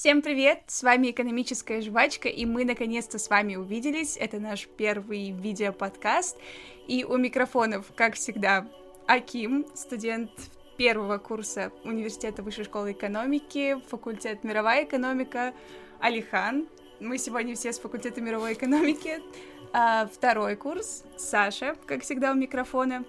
[0.00, 0.62] Всем привет!
[0.68, 4.16] С вами экономическая жвачка, и мы наконец-то с вами увиделись.
[4.16, 6.36] Это наш первый видеоподкаст.
[6.86, 8.68] И у микрофонов, как всегда,
[9.08, 10.30] Аким, студент
[10.76, 15.52] первого курса Университета Высшей школы экономики, факультет мировая экономика,
[15.98, 16.68] Алихан.
[17.00, 19.20] Мы сегодня все с факультета мировой экономики.
[19.72, 23.04] А, второй курс, Саша, как всегда, у микрофона.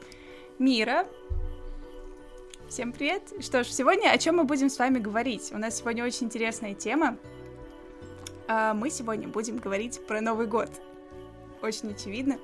[0.58, 1.06] Мира,
[2.70, 3.24] Всем привет!
[3.40, 5.50] Что ж, сегодня о чем мы будем с вами говорить?
[5.52, 7.18] У нас сегодня очень интересная тема.
[8.48, 10.70] А, мы сегодня будем говорить про Новый год.
[11.64, 12.38] Очень очевидно.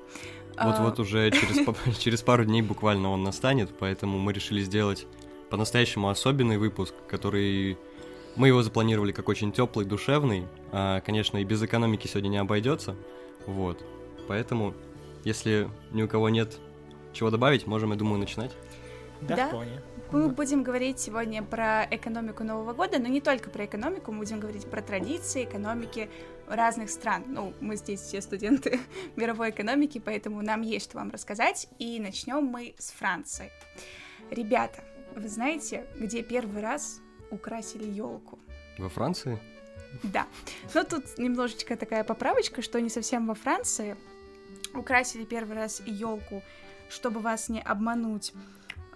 [0.60, 5.06] Вот-вот а, уже через, через пару дней буквально он настанет, поэтому мы решили сделать
[5.48, 7.78] по-настоящему особенный выпуск, который
[8.34, 10.48] мы его запланировали как очень теплый, душевный.
[10.72, 12.96] А, конечно, и без экономики сегодня не обойдется.
[13.46, 13.78] Вот.
[14.26, 14.74] Поэтому,
[15.22, 16.58] если ни у кого нет
[17.12, 18.50] чего добавить, можем, я думаю, начинать.
[19.20, 19.48] Да, да?
[19.48, 19.80] вполне.
[20.12, 24.38] Мы будем говорить сегодня про экономику Нового года, но не только про экономику, мы будем
[24.38, 26.08] говорить про традиции, экономики
[26.46, 27.24] разных стран.
[27.26, 28.78] Ну, мы здесь все студенты
[29.16, 31.68] мировой экономики, поэтому нам есть что вам рассказать.
[31.80, 33.50] И начнем мы с Франции.
[34.30, 34.84] Ребята,
[35.16, 37.00] вы знаете, где первый раз
[37.32, 38.38] украсили елку?
[38.78, 39.40] Во Франции?
[40.04, 40.26] Да.
[40.74, 43.96] Но тут немножечко такая поправочка, что не совсем во Франции.
[44.72, 46.42] Украсили первый раз елку,
[46.88, 48.32] чтобы вас не обмануть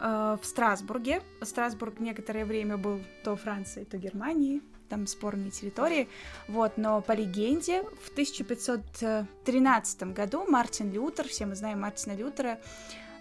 [0.01, 1.23] Э, в Страсбурге.
[1.43, 6.09] Страсбург некоторое время был то Францией, то Германией, там спорные территории,
[6.49, 12.59] вот, но по легенде в 1513 году Мартин Лютер, все мы знаем Мартина Лютера,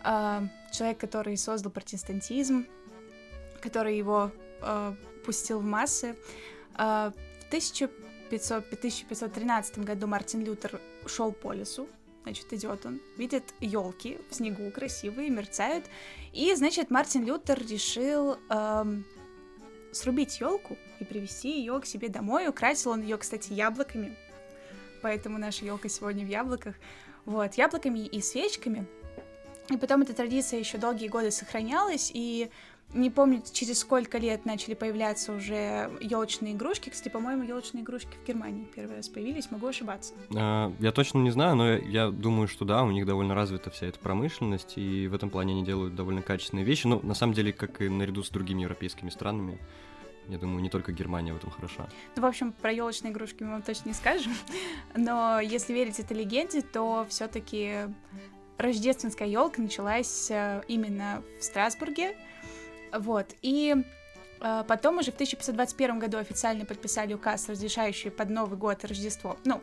[0.05, 2.65] э, человек, который создал протестантизм,
[3.59, 6.15] который его э, пустил в массы,
[6.77, 7.13] в
[7.49, 11.89] 1500, 1513 году Мартин Лютер шел по лесу,
[12.23, 15.85] Значит, идет он, видит елки в снегу красивые, мерцают.
[16.33, 19.05] И, значит, Мартин Лютер решил эм,
[19.91, 22.47] срубить елку и привезти ее к себе домой.
[22.47, 24.15] Украсил он ее, кстати, яблоками.
[25.01, 26.75] Поэтому наша елка сегодня в яблоках.
[27.25, 28.85] Вот, яблоками и свечками.
[29.69, 32.49] И потом эта традиция еще долгие годы сохранялась, и
[32.93, 36.89] не помню, через сколько лет начали появляться уже елочные игрушки.
[36.89, 39.51] Кстати, по-моему, елочные игрушки в Германии первый раз появились.
[39.51, 40.13] Могу ошибаться.
[40.35, 43.85] А, я точно не знаю, но я думаю, что да, у них довольно развита вся
[43.87, 46.87] эта промышленность, и в этом плане они делают довольно качественные вещи.
[46.87, 49.59] Ну, на самом деле, как и наряду с другими европейскими странами.
[50.27, 51.89] Я думаю, не только Германия в этом хороша.
[52.15, 54.33] Ну, в общем, про елочные игрушки мы вам точно не скажем.
[54.95, 57.87] Но если верить этой легенде, то все-таки
[58.57, 62.15] рождественская елка началась э, именно в Страсбурге
[62.93, 63.75] вот, и
[64.41, 69.37] э, потом уже в 1521 году официально подписали указ, разрешающий под Новый год и Рождество,
[69.45, 69.61] ну,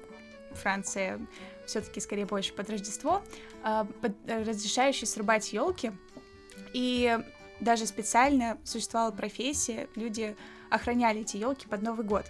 [0.53, 1.21] Франция
[1.67, 3.23] все-таки скорее больше под Рождество,
[3.65, 5.93] э, под, разрешающий срубать елки.
[6.73, 7.19] И
[7.61, 10.37] даже специально существовала профессия, люди
[10.71, 12.27] охраняли эти елки под Новый год.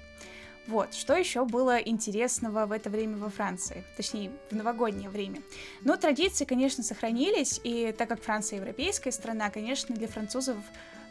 [0.67, 5.43] Вот, что еще было интересного в это время во Франции, точнее, в новогоднее время?
[5.83, 10.57] Ну, традиции, конечно, сохранились, и так как Франция европейская страна, конечно, для французов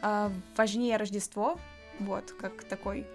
[0.02, 1.58] э, важнее Рождество,
[2.00, 3.08] вот, как такой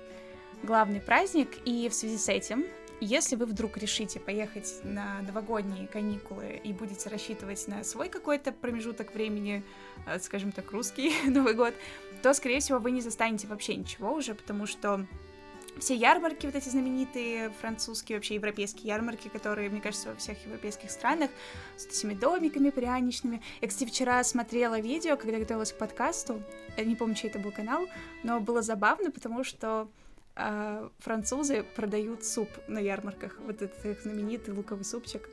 [0.62, 2.64] главный праздник, и в связи с этим,
[3.00, 9.14] если вы вдруг решите поехать на новогодние каникулы и будете рассчитывать на свой какой-то промежуток
[9.14, 9.62] времени,
[10.06, 11.74] э, скажем так, русский Новый год,
[12.22, 15.06] то, скорее всего, вы не застанете вообще ничего уже, потому что
[15.78, 20.90] все ярмарки, вот эти знаменитые французские, вообще европейские ярмарки, которые, мне кажется, во всех европейских
[20.90, 21.30] странах,
[21.76, 23.42] с этими домиками пряничными.
[23.60, 26.42] Я, кстати, вчера смотрела видео, когда готовилась к подкасту,
[26.76, 27.86] я не помню, чей это был канал,
[28.22, 29.88] но было забавно, потому что
[30.36, 35.28] э, французы продают суп на ярмарках, вот этот их знаменитый луковый супчик.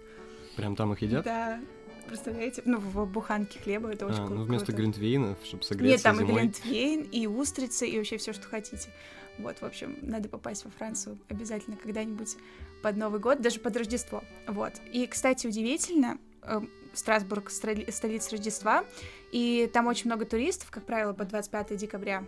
[0.56, 1.24] Прям там их едят?
[1.24, 1.60] Да,
[2.08, 2.62] представляете?
[2.66, 4.36] Ну, в буханке хлеба, это очень а, круто.
[4.36, 6.30] ну вместо глинтвейна, чтобы согреться Нет, там зимой.
[6.30, 8.90] и глинтвейн, и устрицы, и вообще все, что хотите.
[9.38, 12.36] Вот, в общем, надо попасть во Францию обязательно когда-нибудь
[12.82, 14.24] под Новый год, даже под Рождество.
[14.48, 14.74] Вот.
[14.92, 16.62] И, кстати, удивительно, э,
[16.94, 18.84] Страсбург— столица Рождества,
[19.32, 22.26] и там очень много туристов, как правило, по 25 декабря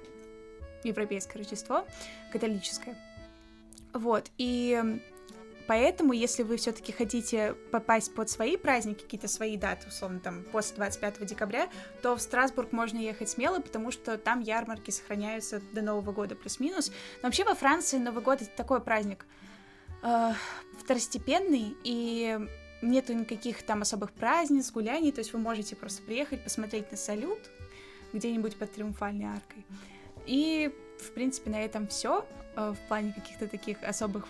[0.83, 1.85] европейское Рождество,
[2.31, 2.97] католическое.
[3.93, 4.99] Вот, и
[5.69, 10.77] Поэтому, если вы все-таки хотите попасть под свои праздники, какие-то свои даты, условно, там, после
[10.77, 11.69] 25 декабря,
[12.01, 16.91] то в Страсбург можно ехать смело, потому что там ярмарки сохраняются до Нового года плюс-минус.
[17.21, 19.27] Но вообще во Франции Новый год— это такой праздник
[20.01, 20.31] э,
[20.79, 22.39] второстепенный, и
[22.81, 27.47] нету никаких там особых праздниц, гуляний, то есть вы можете просто приехать, посмотреть на салют
[28.11, 29.63] где-нибудь под Триумфальной аркой.
[30.25, 32.25] И, в принципе, на этом все
[32.55, 34.25] э, в плане каких-то таких особых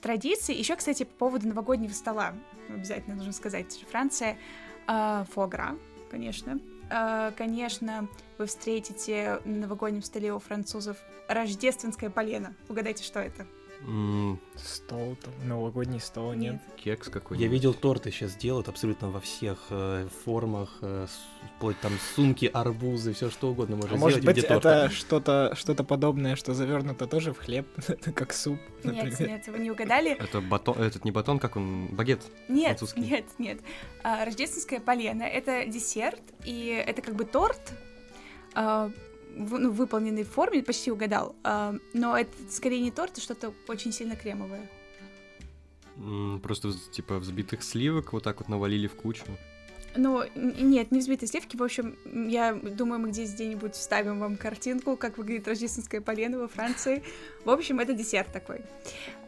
[0.00, 0.54] традиции.
[0.54, 2.34] Еще, кстати, по поводу новогоднего стола
[2.68, 3.84] обязательно нужно сказать.
[3.90, 4.38] Франция
[4.86, 5.76] э, фогра,
[6.10, 6.60] конечно,
[6.90, 8.08] э, конечно,
[8.38, 10.96] вы встретите на новогоднем столе у французов
[11.28, 12.54] рождественское полено.
[12.68, 13.46] Угадайте, что это?
[13.86, 16.60] М, Стол, там, новогодний стол, нет?
[16.76, 17.40] Кекс какой-нибудь.
[17.44, 21.06] Я видел торты сейчас делают абсолютно во всех э, формах, э,
[21.56, 24.14] вплоть там сумки, арбузы, все что угодно можно А сделать.
[24.16, 27.68] может быть, это что-то что подобное, что завернуто тоже в хлеб,
[28.14, 29.28] как суп, Нет, например.
[29.28, 30.10] нет, вы не угадали.
[30.10, 32.20] Это батон, этот не батон, как он, багет.
[32.48, 33.00] Нет, Французский.
[33.00, 33.60] нет, нет.
[34.02, 37.72] А, рождественское полено— это десерт, и это как бы торт,
[38.54, 38.90] а,
[39.36, 41.34] в- ну, выполненный в форме, почти угадал.
[41.44, 44.68] А, но это скорее не торт, а что-то очень сильно кремовое.
[46.42, 49.24] Просто типа взбитых сливок вот так вот навалили в кучу.
[49.96, 51.56] Ну, нет, не взбитые сливки.
[51.56, 51.96] В общем,
[52.28, 57.02] я думаю, мы здесь где-нибудь вставим вам картинку, как выглядит рождественское полено во Франции.
[57.44, 58.60] В общем, это десерт такой.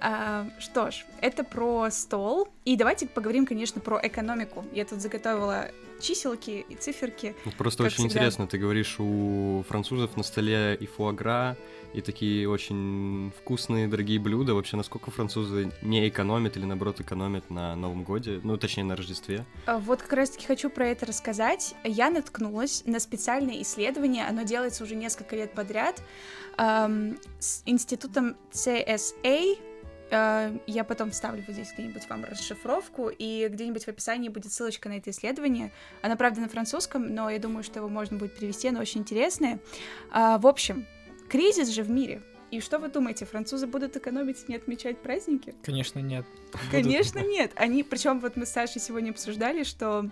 [0.00, 2.48] А, что ж, это про стол.
[2.64, 4.64] И давайте поговорим, конечно, про экономику.
[4.72, 5.70] Я тут заготовила
[6.00, 7.34] чиселки и циферки.
[7.44, 8.14] Вот просто очень всегда.
[8.14, 11.56] интересно, ты говоришь, у французов на столе и фуагра,
[11.92, 14.54] и такие очень вкусные, дорогие блюда.
[14.54, 19.44] Вообще, насколько французы не экономят или, наоборот, экономят на Новом Годе, ну, точнее, на Рождестве?
[19.66, 21.74] А, Вот как раз-таки хочу про это рассказать.
[21.84, 26.02] Я наткнулась на специальное исследование, оно делается уже несколько лет подряд,
[26.56, 29.58] ам, с институтом CSA.
[30.12, 34.88] Э, Я потом вставлю вот здесь где-нибудь вам расшифровку, и где-нибудь в описании будет ссылочка
[34.88, 35.72] на это исследование.
[36.02, 39.60] Оно, правда, на французском, но я думаю, что его можно будет перевести, оно очень интересное.
[40.10, 40.86] А, В общем,
[41.30, 42.22] кризис же в мире.
[42.50, 45.54] И что вы думаете, французы будут экономить и не отмечать праздники?
[45.62, 46.26] Конечно, нет.
[46.52, 47.52] Будут- Конечно, нет.
[47.54, 50.10] Они, причем вот мы с Сашей сегодня обсуждали, что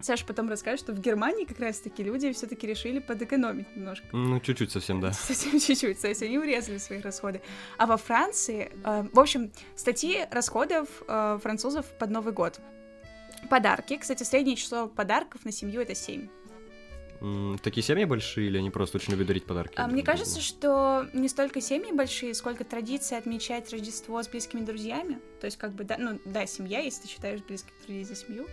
[0.00, 4.06] Саша потом расскажет, что в Германии как раз-таки люди все-таки решили подэкономить немножко.
[4.12, 5.12] Ну, чуть-чуть совсем, да.
[5.28, 7.42] Совсем чуть-чуть, то есть они урезали свои расходы.
[7.76, 12.58] А во Франции, э, в общем, статьи расходов э, французов под Новый год.
[13.50, 13.98] Подарки.
[13.98, 16.28] Кстати, среднее число подарков на семью это 7.
[17.62, 19.74] Такие семьи большие или они просто очень любят дарить подарки?
[19.76, 25.18] А мне кажется, что не столько семьи большие, сколько традиция отмечать Рождество с близкими друзьями.
[25.40, 28.46] То есть, как бы, да, ну, да, семья, если ты считаешь близких друзей за семью,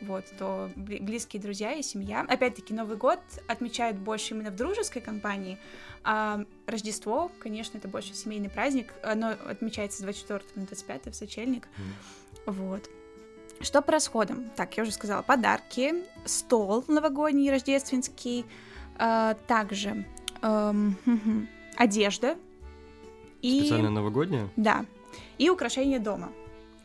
[0.00, 2.24] вот, то бли- близкие друзья и семья.
[2.28, 5.58] Опять-таки, Новый год отмечают больше именно в дружеской компании,
[6.04, 8.92] а Рождество, конечно, это больше семейный праздник.
[9.02, 11.68] Оно отмечается с 24 на 25 в сочельник.
[12.44, 12.88] Вот.
[13.60, 14.50] Что по расходам?
[14.56, 15.94] Так, я уже сказала, подарки,
[16.24, 18.44] стол новогодний, рождественский,
[18.98, 20.06] а, также
[20.42, 22.36] мгм, одежда
[23.42, 23.60] и...
[23.60, 24.48] Специально новогодняя?
[24.56, 24.84] Да,
[25.38, 26.32] и украшения дома.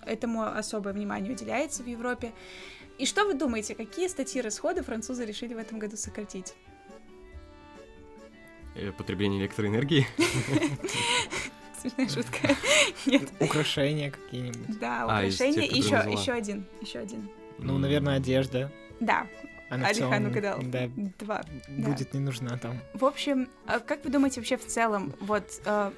[0.05, 2.31] Этому особое внимание уделяется в Европе.
[2.97, 6.53] И что вы думаете, какие статьи расходов французы решили в этом году сократить?
[8.75, 10.07] Э, Потребление электроэнергии?
[11.81, 12.55] Смешная шутка.
[13.05, 13.29] Нет.
[13.39, 14.79] Украшения какие-нибудь.
[14.79, 15.63] Да, А, украшения.
[15.63, 17.29] И еще, еще один, еще один.
[17.57, 18.71] Ну, наверное, одежда.
[18.99, 19.27] Да,
[19.69, 20.59] Она целом, угадал.
[20.63, 20.89] Да,
[21.19, 21.41] два.
[21.69, 22.79] будет не нужна там.
[22.93, 25.91] В общем, а как вы думаете вообще в целом, вот, э,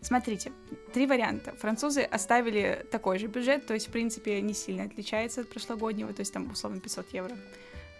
[0.00, 0.52] смотрите,
[0.92, 1.52] три варианта.
[1.52, 6.20] Французы оставили такой же бюджет, то есть, в принципе, не сильно отличается от прошлогоднего, то
[6.20, 7.36] есть там, условно, 500 евро.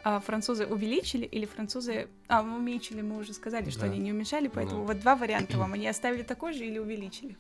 [0.05, 2.09] А французы увеличили или французы...
[2.29, 3.87] А, уменьшили, мы уже сказали, что Да.
[3.87, 4.93] они не уменьшали, поэтому Да.
[4.93, 5.73] вот два варианта вам.
[5.75, 7.37] Они оставили такой же или увеличили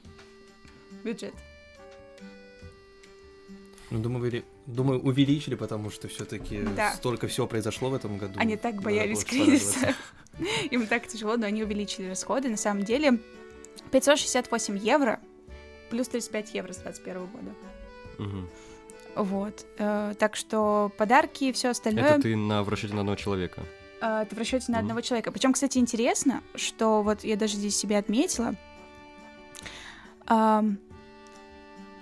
[1.03, 1.35] бюджет?
[3.91, 6.93] Ну, думаю, думаю, увеличили, потому что все-таки Да.
[6.95, 8.35] столько всего произошло в этом году.
[8.39, 9.95] Они так боялись кризиса.
[10.71, 12.49] Им так тяжело, но они увеличили расходы.
[12.49, 13.19] На самом деле
[13.91, 15.21] 568 евро
[15.91, 17.53] плюс 35 евро с 21 года.
[18.19, 18.49] Мгм.
[19.15, 19.67] Вот.
[19.79, 23.63] Э, так что подарки и все остальное Это ты на в расчете на одного человека.
[24.01, 24.85] э, это в расчете на Мгм.
[24.87, 25.31] одного человека.
[25.33, 28.55] Причем, кстати, интересно, что вот я даже здесь себя отметила.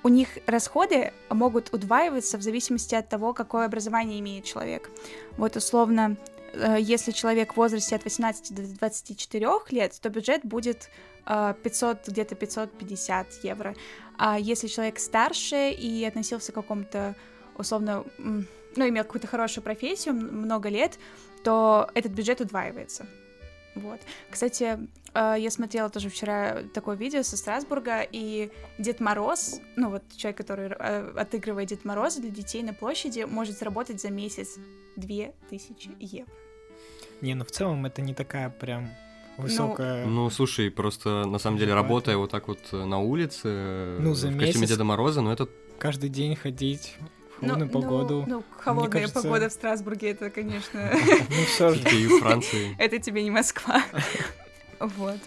[0.02, 4.88] у них расходы могут удваиваться в зависимости от того, какое образование имеет человек.
[5.36, 6.16] Вот условно,
[6.54, 10.88] э, если человек в возрасте от 18 до 24 лет, то бюджет будет
[11.24, 13.74] 500, где-то 550 евро.
[14.18, 17.14] А если человек старше и относился к какому-то,
[17.56, 20.98] условно, ну, имел какую-то хорошую профессию много лет,
[21.42, 23.06] то этот бюджет удваивается.
[23.74, 24.00] Вот.
[24.30, 24.78] Кстати,
[25.14, 30.38] э, я смотрела тоже вчера такое видео со Страсбурга, и Дед Мороз, ну вот человек,
[30.38, 34.56] который э, отыгрывает Дед Мороза для детей на площади, может заработать за месяц
[34.96, 36.32] 2000 евро.
[37.20, 38.88] Не, ну в целом это не такая прям
[39.36, 40.06] высокая...
[40.06, 44.14] Ну, слушай, просто на самом деле работая вот так вот э, на улице, э, Ну,
[44.14, 46.96] за в костюме месяц- Деда Мороза, ну это Каждый день ходить
[47.38, 48.24] в Ну, холодную ну, погоду.
[48.26, 50.92] Ну, холодная кажется- погода в Страсбурге, это, конечно,
[51.30, 51.88] Ну все же.
[51.96, 52.74] юг Франции.
[52.78, 53.82] это тебе не Москва.
[54.78, 55.18] Вот.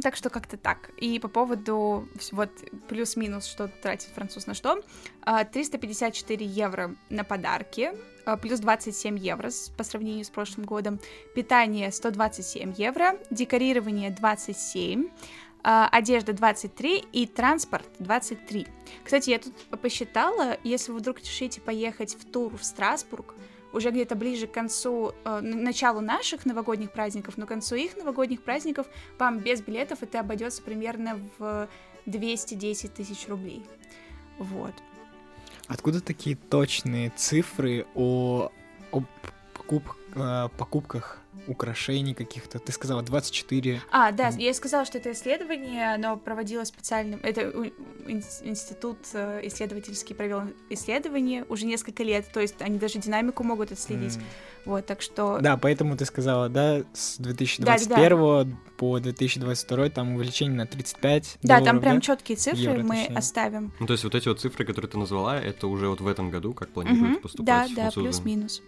[0.00, 0.90] Так что как-то так.
[0.96, 2.50] И по поводу вот
[2.88, 4.80] плюс-минус, что тратит француз на что,
[5.22, 7.92] а, 354 евро на подарки,
[8.24, 10.98] а, плюс 27 евро по сравнению с прошлым годом,
[11.34, 15.10] питание 127 евро, декорирование 27,
[15.62, 18.66] а, одежда 23 и транспорт 23.
[19.04, 23.34] Кстати, я тут посчитала, если вы вдруг решите поехать в тур в Страсбург,
[23.72, 28.42] уже где-то ближе к концу, э, началу наших новогодних праздников, но к концу их новогодних
[28.42, 28.86] праздников
[29.18, 31.68] вам без билетов это обойдется примерно в
[32.06, 33.64] 210 тысяч рублей.
[34.38, 34.74] Вот.
[35.66, 38.50] Откуда такие точные цифры о,
[38.90, 39.02] о
[39.54, 42.58] покуп- э, покупках украшений каких-то?
[42.58, 43.82] Ты сказала 24.
[43.90, 47.20] А, да, я сказала, что это исследование, оно проводилось специальным...
[47.22, 47.52] Это
[48.06, 54.16] институт э, исследовательский провел исследование уже несколько лет, то есть они даже динамику могут отследить.
[54.16, 54.22] М.
[54.64, 55.38] Вот, так что...
[55.40, 61.66] Да, поэтому ты сказала, да, с 2021 по 2022 там увеличение на 35 Да, долларов,
[61.66, 62.00] там прям да?
[62.00, 63.16] четкие цифры Евро, мы точнее.
[63.16, 63.72] оставим.
[63.80, 66.30] Ну, то есть вот эти вот цифры, которые ты назвала, это уже вот в этом
[66.30, 67.14] году, как планируют.
[67.14, 68.06] Да, поступать да, французы?
[68.06, 68.62] плюс-минус.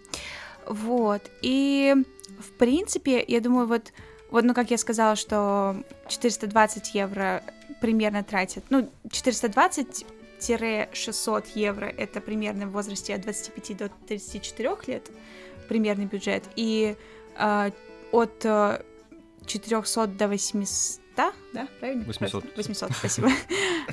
[0.67, 1.21] Вот.
[1.41, 1.95] И,
[2.39, 3.93] в принципе, я думаю, вот,
[4.31, 7.43] вот, ну, как я сказала, что 420 евро
[7.81, 15.09] примерно тратят, ну, 420-600 евро это примерно в возрасте от 25 до 34 лет
[15.67, 16.95] примерный бюджет, и
[17.37, 17.71] э,
[18.11, 18.81] от э,
[19.45, 21.01] 400 до 800,
[21.53, 22.03] да, правильно?
[22.05, 22.57] 800.
[22.57, 23.29] 800, спасибо.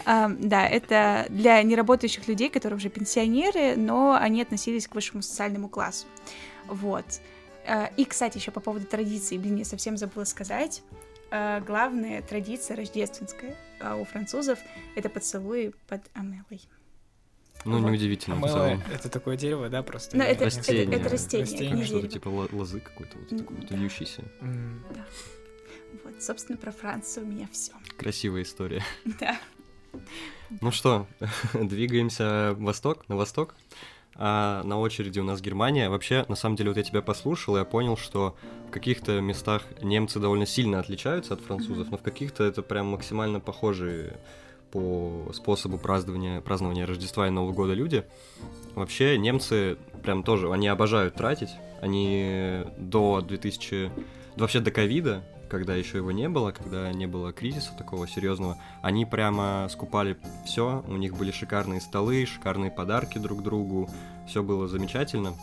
[0.05, 5.69] Ам, Да, это для неработающих людей, которые уже пенсионеры, но они относились к высшему социальному
[5.69, 6.07] классу.
[6.67, 7.05] Вот.
[7.67, 10.83] Э, И, кстати, еще по поводу традиций, блин, я совсем забыла сказать.
[11.31, 14.59] Э, Главная традиция рождественская э, у французов—
[14.97, 16.61] это поцелуи под амелой.
[17.65, 17.91] Ну, Вот.
[17.91, 18.83] неудивительно, целом.
[18.93, 20.17] это такое дерево, да, просто?
[20.17, 20.83] Ну, это, Растение.
[20.85, 21.77] это, это растение, Растение.
[21.77, 23.77] это Что-то типа ло- лозы какой-то, вот такой вот Да.
[23.77, 24.23] вьющийся.
[24.41, 24.85] М.
[26.03, 27.73] Вот, собственно, про Францию у меня все.
[27.97, 28.83] Красивая история.
[29.21, 29.39] Да.
[30.61, 31.07] Ну что,
[31.55, 33.55] двигаемся в восток, на восток.
[34.17, 35.89] А на очереди у нас Германия.
[35.89, 38.37] Вообще, на самом деле, вот я тебя послушал, и я понял, что
[38.69, 43.41] в каких-то местах немцы довольно сильно отличаются от французов, но в каких-то это прям максимально
[43.41, 44.19] похожие
[44.71, 48.05] по способу празднования, празднования Рождества и Нового года люди.
[48.75, 51.51] Вообще, немцы прям тоже, они обожают тратить.
[51.81, 53.91] Они до 2000...
[54.37, 59.05] Вообще до ковида, когда еще его не было, когда не было кризиса такого серьезного, они
[59.05, 60.17] прямо скупали
[60.47, 63.91] все, у них были шикарные столы, шикарные подарки друг другу,
[64.27, 65.35] все было замечательно.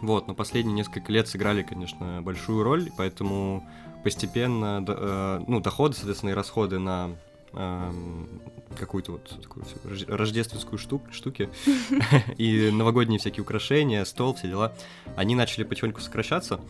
[0.00, 3.68] Вот, но последние несколько лет сыграли, конечно, большую роль, поэтому
[4.02, 7.10] постепенно, э, ну, доходы, соответственно, и расходы на
[7.52, 8.40] эм,
[8.78, 9.66] какую-то вот такую
[10.08, 11.50] рождественскую штук, штуки
[12.38, 14.74] и новогодние всякие украшения, стол, все дела,
[15.16, 16.60] они начали потихоньку сокращаться,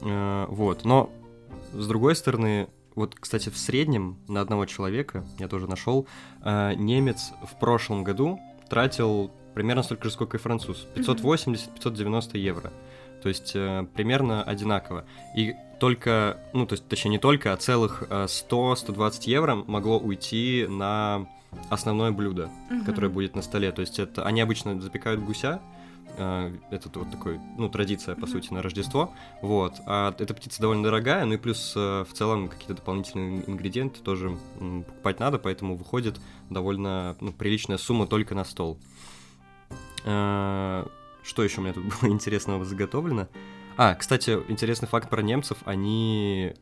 [0.00, 1.10] Э, вот, но
[1.72, 6.06] с другой стороны, вот, кстати, в среднем на одного человека, я тоже нашел,
[6.42, 10.86] э, немец в прошлом году тратил примерно столько же, сколько и француз.
[10.94, 12.72] 580-590 евро.
[13.22, 15.04] То есть э, примерно одинаково.
[15.36, 20.66] И только, ну, то есть, точнее, не только, а целых э, 100-120 евро могло уйти
[20.68, 21.26] на
[21.70, 22.50] основное блюдо,
[22.84, 23.72] которое будет на столе.
[23.72, 25.75] То есть это они обычно запекают гуся, э,
[26.16, 29.12] это вот такой, ну, традиция, по сути, на Рождество.
[29.42, 29.74] Вот.
[29.86, 34.38] А эта птица довольно дорогая, ну и плюс э, в целом какие-то дополнительные ингредиенты тоже
[34.58, 38.78] покупать надо, поэтому выходит довольно ну, приличная сумма только на стол.
[40.04, 40.86] Э,
[41.22, 43.28] Что еще у меня тут было интересного заготовлено?
[43.76, 46.54] А, кстати, интересный факт про немцев, они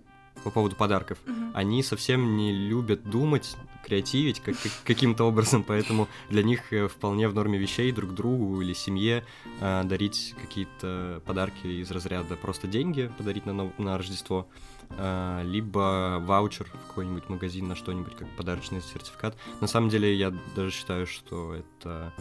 [0.44, 1.18] по поводу подарков.
[1.26, 1.50] Мгм.
[1.54, 7.28] Они совсем не любят думать, креативить как- как- каким-то образом, поэтому для них э, вполне
[7.28, 9.24] в норме вещей друг другу или семье
[9.60, 14.46] э, дарить какие-то подарки из разряда просто деньги подарить на, на Рождество,
[14.90, 19.36] э, либо ваучер в какой-нибудь магазин на что-нибудь, как подарочный сертификат.
[19.60, 22.12] На самом деле, я даже считаю, что это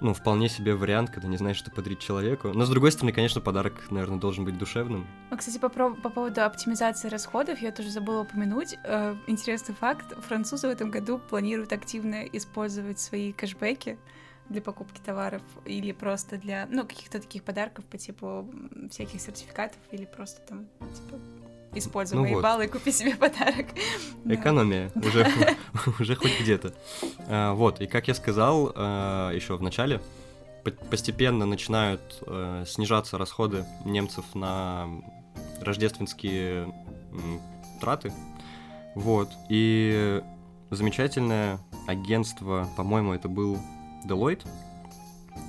[0.00, 2.48] ну, вполне себе вариант, когда не знаешь, что подарить человеку.
[2.48, 5.06] Но, с другой стороны, конечно, подарок, наверное, должен быть душевным.
[5.30, 8.78] А, Кстати, по, по поводу оптимизации расходов, я тоже забыла упомянуть.
[8.84, 10.04] э, интересный факт.
[10.26, 13.98] Французы в этом году планируют активно использовать свои кэшбэки
[14.48, 18.48] для покупки товаров или просто для, ну, каких-то таких подарков по типу
[18.90, 21.18] всяких сертификатов или просто там, типа,
[21.74, 22.42] используй Ну мои вот.
[22.42, 23.66] баллы и купи себе подарок.
[24.24, 24.34] Да.
[24.34, 25.26] Экономия уже,
[26.00, 26.72] уже хоть где-то.
[27.28, 28.68] А, Вот, и как я сказал
[29.32, 30.00] еще в начале,
[30.64, 34.88] по- постепенно начинают э, снижаться расходы немцев на
[35.60, 36.72] рождественские
[37.12, 37.40] м,
[37.80, 38.12] траты.
[38.94, 40.22] Вот, и
[40.70, 43.58] замечательное агентство, по-моему, это был
[44.06, 44.46] Deloitte,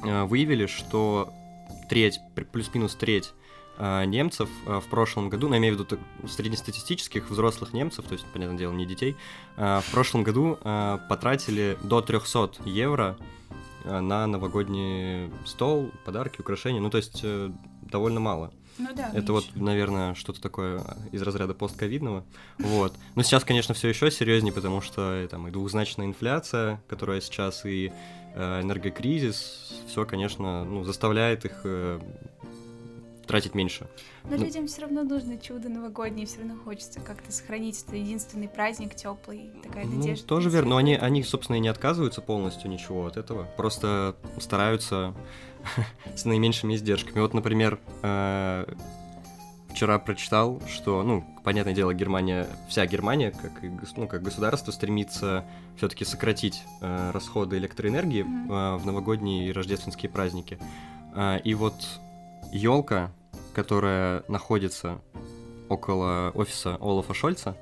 [0.03, 1.33] э, выявили, что
[1.89, 2.19] треть,
[2.51, 3.33] плюс-минус треть а,
[3.79, 8.25] немцев а, в прошлом году, ну, я имею в виду среднестатистических взрослых немцев, то есть,
[8.25, 9.15] понятное дело, не детей,
[9.55, 13.17] а, в прошлом году а, потратили до 300 евро
[13.85, 18.51] а, на новогодний стол, подарки, украшения, ну, то есть, э, довольно мало.
[18.77, 19.09] Ну да.
[19.13, 22.23] Это вот, наверное, что-то такое из разряда постковидного.
[22.59, 22.93] Вот.
[23.15, 27.65] Но сейчас, конечно, все еще серьезнее, потому что э, там и двухзначная инфляция, которая сейчас,
[27.65, 27.91] и
[28.35, 31.61] э, энергокризис, все, конечно, ну, заставляет их
[33.27, 33.87] тратить меньше.
[34.23, 38.47] Но ну- людям все равно нужно чудо новогоднее, все равно хочется как-то сохранить это единственный
[38.47, 40.25] праздник теплый, такая Ну, надежда.
[40.27, 45.13] тоже верно, но они, они, собственно, и не отказываются полностью ничего от этого, просто стараются
[46.15, 47.19] с наименьшими издержками.
[47.19, 48.65] Вот, например, э,
[49.69, 53.51] вчера прочитал, что, ну, понятное дело, Германия, вся Германия, как,
[53.95, 58.51] ну, как государство, стремится все-таки сократить э, расходы электроэнергии Мгм.
[58.51, 60.57] э, в новогодние и рождественские праздники.
[61.15, 61.75] Э, и вот
[62.51, 63.11] елка,
[63.57, 65.01] которая находится
[65.67, 67.57] около офиса Олафа Шольца,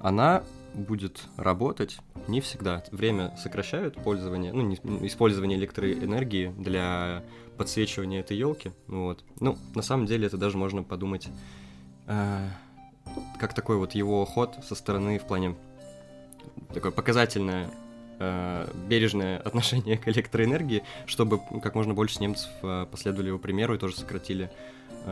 [0.00, 0.42] она
[0.72, 2.82] будет работать не всегда.
[2.90, 7.24] Время сокращают пользование, ну, не- использование электроэнергии для
[7.58, 8.72] подсвечивания этой елки.
[8.86, 9.22] Вот.
[9.38, 11.28] Ну, на самом деле, это даже можно подумать
[12.06, 12.48] э,
[13.38, 15.56] как такой вот его ход со стороны в плане
[16.72, 17.70] такое показательное
[18.18, 23.78] э, бережное отношение к электроэнергии, чтобы как можно больше немцев э, последовали его примеру и
[23.78, 24.50] тоже сократили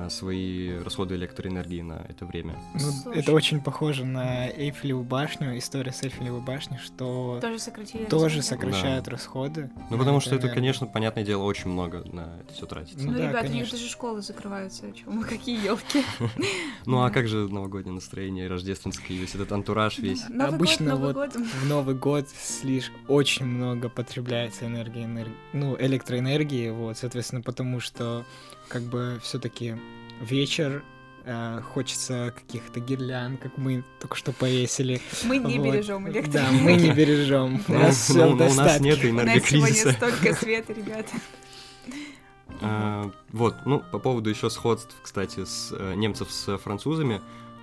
[0.08, 2.56] свои расходы электроэнергии на это время.
[2.74, 3.18] Ну, Слушай.
[3.20, 8.04] это очень похоже на Эйфелеву башню, история с Эйфелевой башней, что Тоже сократили.
[8.04, 9.70] тоже сокращают расходы.
[9.90, 13.04] Ну, потому что это, конечно, понятное дело, очень много на это все тратится.
[13.04, 13.78] Ну, Ну да, ребят, у них конечно.
[13.78, 14.86] даже школы закрываются.
[14.86, 15.22] О чем?
[15.22, 16.02] Какие елки?
[16.86, 17.14] Ну, а Да.
[17.14, 20.24] как же новогоднее настроение, рождественское, весь этот антураж весь?
[20.38, 21.16] Обычно вот.
[21.34, 28.24] В Новый год слишком очень много потребляется энергии, энерг- ну, электроэнергии, вот, соответственно, потому что
[28.70, 29.76] как бы все-таки
[30.20, 30.82] вечер,
[31.24, 35.00] э, хочется каких-то гирлянд, как мы только что повесили.
[35.24, 35.66] Мы не Вот.
[35.66, 36.62] бережем Да, электроэнергию.
[36.62, 37.62] мы не бережем.
[37.68, 39.92] У нас все ну, у нас нет У нас сегодня энергокризиса.
[39.92, 41.12] столько света, ребята.
[42.62, 47.20] А, Вот, ну, по поводу еще сходств, кстати, с э, немцев с французами,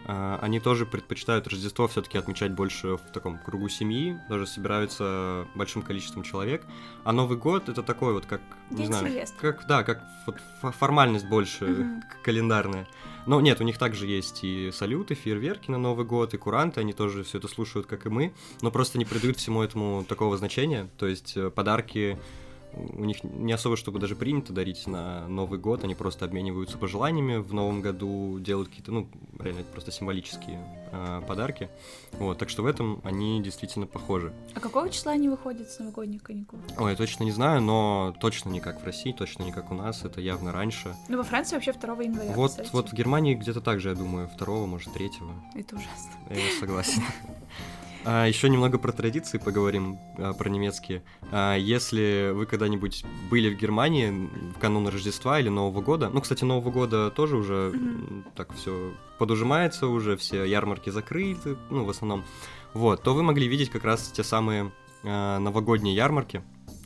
[0.08, 6.24] они тоже предпочитают Рождество все-таки отмечать больше в таком кругу семьи, даже собираются большим количеством
[6.24, 6.66] человек.
[7.04, 9.40] А Новый год это такой вот, как, не День знаю, Сильвестра.
[9.52, 11.66] как, да, как вот фо- формальность больше
[12.10, 12.88] к- календарная.
[13.26, 16.94] Но нет, у них также есть и салюты, фейерверки на Новый год, и куранты, они
[16.94, 20.90] тоже все это слушают, как и мы, но просто не придают всему этому такого значения.
[20.98, 22.18] То есть э, подарки
[22.74, 27.38] у них не особо, чтобы даже принято дарить на Новый год, они просто обмениваются пожеланиями
[27.38, 29.08] в Новом году, делают какие-то, ну,
[29.40, 30.60] реально это просто символические
[30.92, 31.70] э, подарки.
[32.14, 34.34] Вот, так что в этом они действительно похожи.
[34.54, 36.60] А какого числа они выходят с новогодних каникул?
[36.78, 39.74] Ой, я точно не знаю, но точно не как в России, точно не как у
[39.76, 40.96] нас, это явно раньше.
[41.08, 42.70] Ну, во Франции вообще 2 января, Вот, кстати.
[42.74, 45.32] вот в Германии где-то так же, я думаю, второго, может, третьего.
[45.56, 46.12] Это ужасно.
[46.30, 47.02] Я согласен.
[48.10, 51.04] А, еще немного про традиции поговорим, а, про немецкие.
[51.30, 56.46] А, если вы когда-нибудь были в Германии в канун Рождества или Нового года, ну, кстати,
[56.46, 62.24] Нового года тоже уже м, так все подужимается уже, все ярмарки закрыты, ну, в основном.
[62.74, 64.72] Вот, то вы могли видеть как раз те самые
[65.04, 66.44] а, новогодние ярмарки.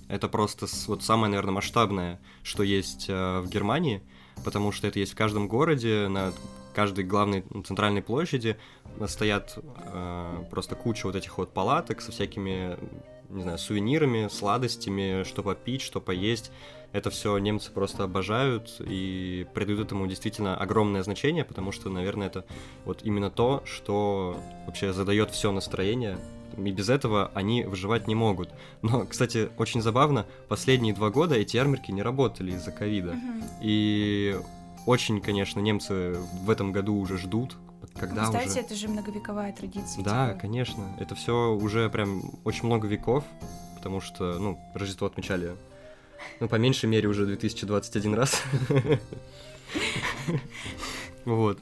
[0.08, 4.02] Это просто вот самое, наверное, масштабное, что есть а, в Германии,
[4.44, 6.34] потому что это есть в каждом городе, на
[6.72, 8.58] каждой главной ну, центральной площади
[9.08, 12.78] стоят э, просто куча вот этих вот палаток со всякими,
[13.30, 16.52] не знаю, сувенирами, сладостями, что попить, что поесть.
[16.94, 22.46] Это все немцы просто обожают и придают этому действительно огромное значение, потому что, наверное, это
[22.84, 26.18] вот именно то, что вообще задает все настроение.
[26.58, 28.50] И без этого они выживать не могут.
[28.82, 33.14] Но, кстати, очень забавно, последние два года эти ярмарки не работали из-за ковида.
[33.14, 33.44] Мгм.
[33.62, 34.38] И
[34.86, 37.56] очень, конечно, немцы в этом году уже ждут,
[37.94, 38.60] когда Представляете, уже...
[38.62, 40.04] это же многовековая традиция.
[40.04, 40.40] Да, типа.
[40.42, 40.96] конечно.
[41.00, 43.24] Это все уже прям очень много веков,
[43.76, 45.56] потому что, ну, Рождество отмечали,
[46.40, 48.42] ну, по меньшей мере, уже 2021 раз.
[51.24, 51.60] Вот.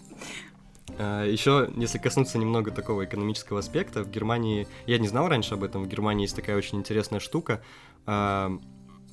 [0.98, 5.84] Еще, если коснуться немного такого экономического аспекта, в Германии, я не знал раньше об этом,
[5.84, 7.62] в Германии есть такая очень интересная штука.
[8.06, 8.58] А,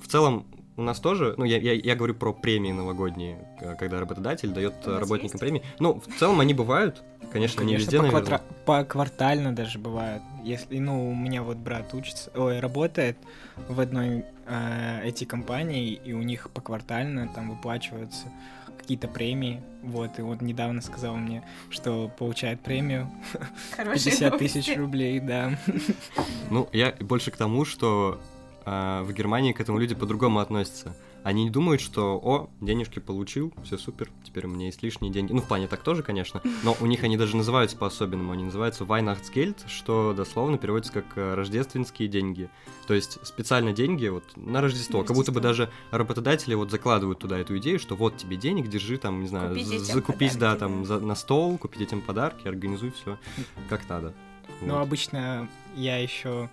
[0.01, 3.99] В целом, у нас тоже, ну, я, я, я говорю про премии новогодние, к- когда
[4.01, 5.39] работодатель дает работникам есть?
[5.41, 5.63] премии.
[5.79, 8.39] Ну, в целом они бывают, конечно, не Конечно, везде, по, наверное.
[8.39, 10.23] квадра- по квартально даже бывает.
[10.45, 13.17] Если, ну, у меня вот брат учится, ой, работает
[13.69, 18.27] в одной э, эти компании, и у них поквартально там выплачиваются
[18.79, 19.63] какие-то премии.
[19.83, 23.11] Вот, и вот недавно сказал мне, что получает премию
[23.77, 25.59] Хорошие 50 тысяч рублей, да.
[26.51, 28.21] Ну, я больше к тому, что
[28.67, 30.95] а, в Германии к этому люди по-другому относятся.
[31.23, 35.33] они не думают, что, о, денежки получил, все супер, теперь у меня есть лишние деньги.
[35.33, 38.85] Ну, в плане так тоже, конечно, но у них они даже называются по-особенному, они называются
[38.85, 42.49] Weihnachtsgeld, что дословно переводится как э, рождественские деньги.
[42.87, 47.39] То есть специально деньги вот на Рождество, как будто бы даже работодатели вот закладывают туда
[47.39, 50.87] эту идею, что вот тебе денег, держи там, не знаю, закупись, да, подарки, там да.
[50.89, 53.19] за- на стол, купи детям подарки, организуй все
[53.69, 54.13] как надо.
[54.61, 54.83] Ну, Вот.
[54.83, 56.49] обычно я еще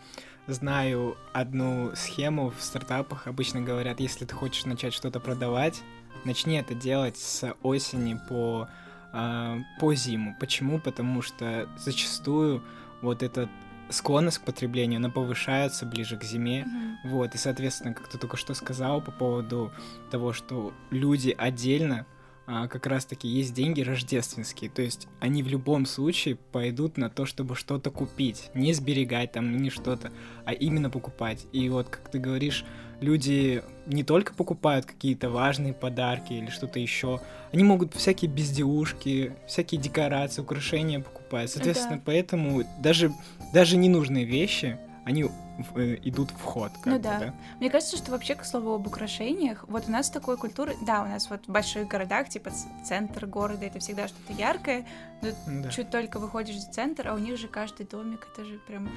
[0.47, 3.27] знаю одну схему в стартапах.
[3.27, 5.81] Обычно говорят, если ты хочешь начать что-то продавать,
[6.25, 8.67] начни это делать с осени по,
[9.11, 10.35] а, по зиму.
[10.39, 10.79] Почему?
[10.79, 12.63] Потому что зачастую
[13.01, 13.49] вот эта
[13.89, 16.65] склонность к потреблению, она повышается ближе к зиме.
[16.65, 17.11] Мгм.
[17.11, 19.71] Вот, и, соответственно, как ты только что сказал по поводу
[20.09, 22.05] того, что люди отдельно
[22.45, 27.55] как раз-таки есть деньги рождественские, то есть они в любом случае пойдут на то, чтобы
[27.55, 30.11] что-то купить, не сберегать там, не что-то,
[30.45, 31.45] а именно покупать.
[31.53, 32.65] И вот, как ты говоришь,
[32.99, 39.79] люди не только покупают какие-то важные подарки или что-то еще, они могут всякие безделушки, всякие
[39.79, 41.49] декорации, украшения покупать.
[41.49, 42.03] Соответственно, Да.
[42.05, 43.11] поэтому даже,
[43.53, 45.31] даже ненужные вещи, они в-
[45.77, 46.71] э, идут в ход.
[46.85, 47.33] Ну бы, да.
[47.59, 51.05] Мне кажется, что вообще, к слову об украшениях, вот у нас такой культуры, да, у
[51.07, 52.51] нас вот в больших городах, типа
[52.83, 54.85] центр города, это всегда что-то яркое,
[55.21, 55.29] но
[55.63, 55.69] Да.
[55.69, 58.89] чуть только выходишь за центр, а у них же каждый домик, это же прям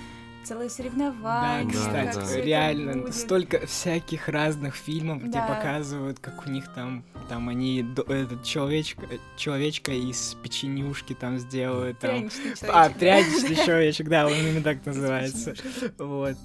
[0.46, 1.74] целое Да, соревнование.
[1.92, 2.40] Да, кстати, да.
[2.40, 3.14] реально будет.
[3.14, 5.46] столько всяких разных фильмов, где Да.
[5.46, 9.06] показывают, как у них там, там они этот человечка,
[9.37, 12.11] человечка из печенюшки там сделают, там.
[12.28, 12.98] Пряничный А, человечек.
[12.98, 15.54] пряничный человечек, да, он именно так называется.
[15.98, 16.37] Вот.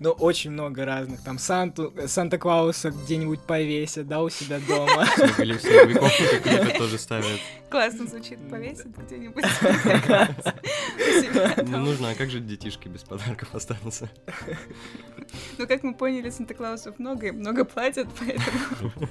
[0.00, 1.22] Ну, очень много разных.
[1.22, 5.06] Там Санту, Санта-Клауса где-нибудь повесят, да, у себя дома.
[5.36, 7.40] Снеговиков клипе тоже ставят.
[7.68, 9.44] Классно звучит, повесит где-нибудь.
[9.44, 9.48] у
[11.20, 14.08] себя Ну, нужно, а как же детишки без подарков останутся?
[15.58, 18.92] Ну, как мы поняли, Санта-Клаусов много и много платят, поэтому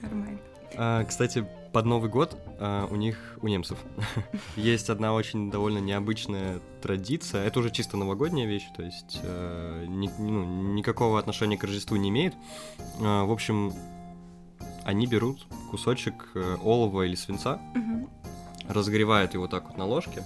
[0.00, 0.40] нормально.
[0.74, 3.78] А, Кстати, под Новый год а, у них, у немцев,
[4.56, 7.44] есть одна очень довольно необычная традиция.
[7.46, 12.08] Это уже чисто новогодняя вещь, то есть э, ни- ну, никакого отношения к Рождеству не
[12.08, 12.34] имеет.
[13.00, 13.72] А, В общем,
[14.84, 17.60] они берут кусочек э, олова или свинца,
[18.68, 20.22] разогревают его так вот на ложке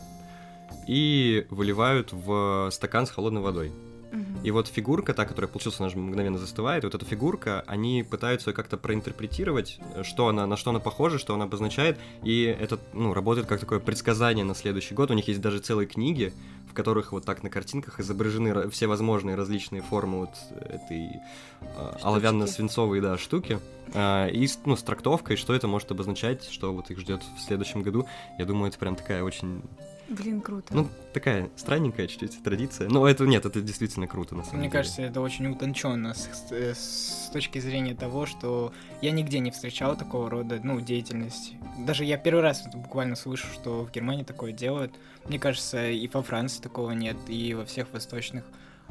[0.87, 3.73] и выливают в стакан с холодной водой.
[4.13, 4.43] Мгм.
[4.43, 6.85] И вот фигурка, та, которая получилась, она же мгновенно застывает.
[6.85, 11.19] И вот эта фигурка, они пытаются как-то проинтерпретировать, э, что она, на что она похожа,
[11.19, 11.99] что она обозначает.
[12.23, 15.11] И это, ну, работает как такое предсказание на следующий год.
[15.11, 16.33] У них есть даже целые книги,
[16.69, 21.21] в которых вот так на картинках изображены ра- все возможные различные формы вот этой
[21.61, 23.59] э, оловянно-свинцовой, да, штуки.
[23.95, 27.83] А, и ну, с трактовкой, что это может обозначать, что вот их ждет в следующем
[27.83, 28.07] году.
[28.39, 29.63] Я думаю, это прям такая очень,
[30.11, 30.75] Блин, круто.
[30.75, 32.89] ну, такая странненькая чуть-чуть традиция.
[32.89, 34.79] Но это нет, это действительно круто, на самом Мне деле.
[34.79, 39.97] кажется, это очень утонченно с, с- с точки зрения того, что я нигде не встречал
[39.97, 41.57] такого рода ну, деятельности.
[41.79, 44.93] Даже я первый раз буквально слышу, что в Германии такое делают.
[45.29, 48.43] Мне кажется, и во Франции такого нет, и во всех восточных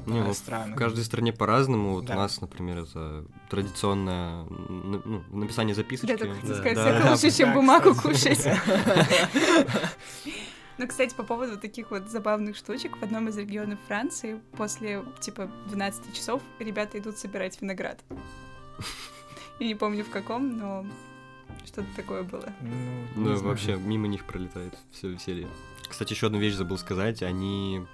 [0.05, 0.77] Не, а, ну, странах.
[0.77, 1.95] В каждой стране по-разному.
[1.95, 2.13] Вот Да.
[2.13, 6.13] у нас, например, это традиционное ну, написание записочки.
[6.13, 6.61] Да, только хотела Да.
[6.61, 7.11] сказать, Да.
[7.11, 8.07] лучше, чем Да, бумагу кстати.
[8.07, 8.47] кушать.
[10.79, 15.51] Ну, кстати, по поводу таких вот забавных штучек, в одном из регионов Франции после, типа,
[15.67, 17.99] 12 часов ребята идут собирать виноград.
[19.59, 20.85] Я не помню в каком, но
[21.65, 22.53] что-то такое было.
[22.61, 25.49] Ну, Ну, вообще, мимо них пролетает все веселье.
[25.89, 27.23] Кстати, еще одну вещь забыл сказать.
[27.23, 27.85] Они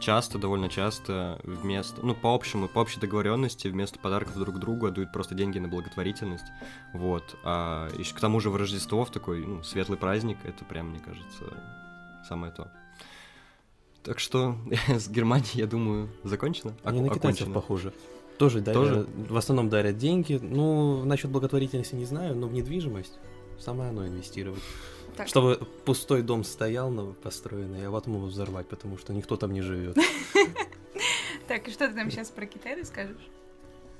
[0.00, 5.12] часто, довольно часто вместо, ну, по общему, по общей договоренности, вместо подарков друг другу отдают
[5.12, 6.46] просто деньги на благотворительность.
[6.94, 7.38] Вот.
[7.44, 10.98] А еще к тому же в Рождество, в такой, ну, светлый праздник, это прям, мне
[10.98, 11.44] кажется,
[12.28, 12.70] самое то.
[14.02, 14.56] Так что
[14.88, 16.74] с Германией, я думаю, закончено.
[16.84, 17.60] Они на Оку- китайцев окончено.
[17.60, 17.92] похожи.
[18.38, 19.06] Тоже дарят, Тоже?
[19.28, 20.38] в основном дарят деньги.
[20.42, 23.18] Ну, насчет благотворительности не знаю, но в недвижимость
[23.60, 24.62] самое оно инвестировать.
[25.16, 26.90] Так, Чтобы пустой дом стоял
[27.22, 29.96] построенный, а потом его взорвать, потому что никто там не живет.
[31.48, 33.28] так, и что ты нам сейчас про Китай расскажешь?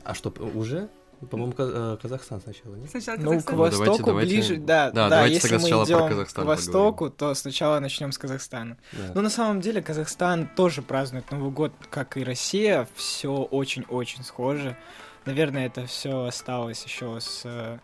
[0.02, 0.88] А что, уже?
[1.26, 2.90] По-моему, э, Казахстан сначала, нет?
[2.90, 3.56] Сначала Ну, к Казахстан.
[3.56, 6.08] Ну, давайте- востоку давайте- ближе, да, Да, да, давайте если тогда мы сначала про идем
[6.08, 8.76] Казахстан к востоку, то сначала начнем с Казахстана.
[8.92, 9.12] Да.
[9.14, 12.88] Ну, на самом деле, Казахстан тоже празднует Новый год, как и Россия.
[12.94, 14.76] Все очень-очень схоже.
[15.24, 17.78] Наверное, это все осталось еще с э,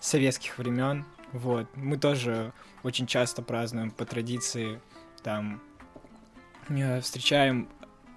[0.00, 1.04] советских времен.
[1.32, 1.66] Вот.
[1.76, 4.80] Мы тоже очень часто празднуем по традиции,
[5.22, 5.60] там,
[6.68, 7.68] э, встречаем,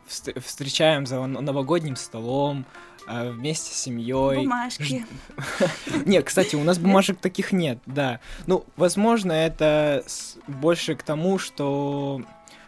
[0.08, 2.66] вст- встречаем за новогодним столом,
[3.08, 4.38] вместе с семьей.
[4.38, 5.06] Бумажки.
[6.06, 8.20] Нет, кстати, у нас бумажек таких нет, да.
[8.48, 10.04] Ну, возможно, это
[10.48, 12.22] больше к тому, что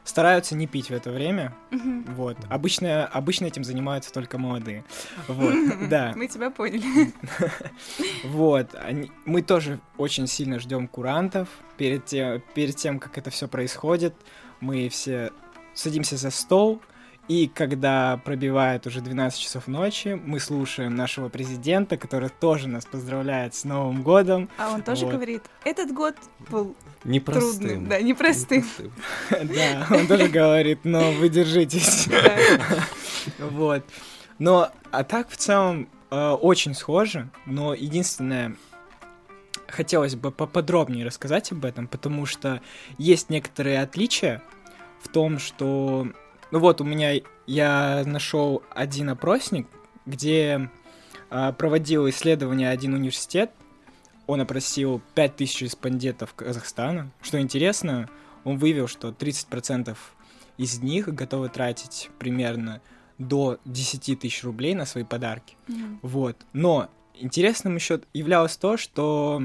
[0.03, 1.53] стараются не пить в это время.
[1.71, 2.37] Вот.
[2.49, 4.83] Обычно, обычно этим занимаются только молодые.
[5.27, 6.13] Вот, да.
[6.15, 7.11] Мы тебя поняли.
[8.23, 8.75] Вот.
[8.75, 11.47] Они- Мы тоже очень сильно ждем курантов.
[11.77, 14.13] Перед тем, перед тем, как это все происходит,
[14.59, 15.31] мы все
[15.73, 16.81] садимся за стол,
[17.27, 23.55] и когда пробивает уже 12 часов ночи, мы слушаем нашего президента, который тоже нас поздравляет
[23.55, 24.49] с Новым годом.
[24.57, 25.15] А он тоже Вот.
[25.15, 26.15] говорит, этот год
[26.49, 27.59] был Непростым.
[27.67, 28.63] трудным, да, непростым.
[28.63, 28.91] Непростым.
[29.55, 32.07] Да, он тоже говорит, но вы держитесь.
[33.39, 33.83] Вот.
[34.37, 38.55] Но, а так в целом э, очень схоже, но единственное,
[39.67, 42.61] хотелось бы поподробнее рассказать об этом, потому что
[42.99, 44.43] есть некоторые отличия
[45.01, 46.07] в том, что...
[46.51, 47.13] Ну вот, у меня
[47.47, 49.67] я нашел один опросник,
[50.05, 50.69] где
[51.29, 53.51] э, проводил исследование один университет,
[54.27, 57.11] он опросил 5000 респондентов Казахстана.
[57.21, 58.09] Что интересно,
[58.43, 59.95] он выявил, что 30%
[60.57, 62.81] из них готовы тратить примерно
[63.17, 65.55] до 10 тысяч рублей на свои подарки.
[65.67, 65.99] Мгм.
[66.01, 66.37] Вот.
[66.53, 69.43] Но интересным еще являлось то, что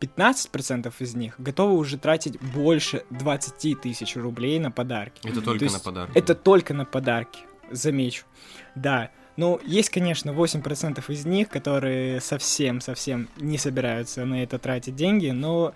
[0.00, 5.26] 15% из них готовы уже тратить больше 20 тысяч рублей на подарки.
[5.26, 6.18] Это То только есть на подарки.
[6.18, 8.24] Это только на подарки, замечу.
[8.74, 9.10] Да.
[9.36, 15.74] Ну, есть, конечно, 8% из них, которые совсем-совсем не собираются на это тратить деньги, но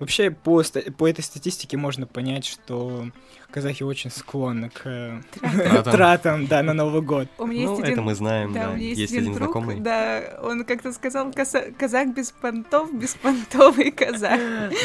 [0.00, 0.62] вообще по,
[0.98, 3.06] по этой статистике можно понять, что
[3.50, 5.92] казахи очень склонны к э, Тратам.
[5.92, 7.28] тратам, да, на Новый год.
[7.38, 8.04] У меня Ну, есть это один...
[8.04, 8.70] мы знаем, Да, да.
[8.70, 9.80] у меня есть, Есть один один друг, знакомый.
[9.80, 14.40] да, он как-то сказал, «Каза- казак без понтов, беспонтовый казак.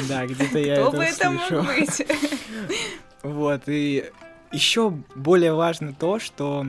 [0.07, 1.63] Да, где-то я Кто это бы это мог слышал.
[1.63, 2.07] быть?
[3.23, 4.05] Вот, и
[4.51, 6.67] еще более важно то, что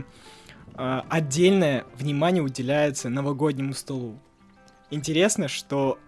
[0.74, 4.18] э, отдельное внимание уделяется новогоднему столу.
[4.90, 5.98] Интересно, что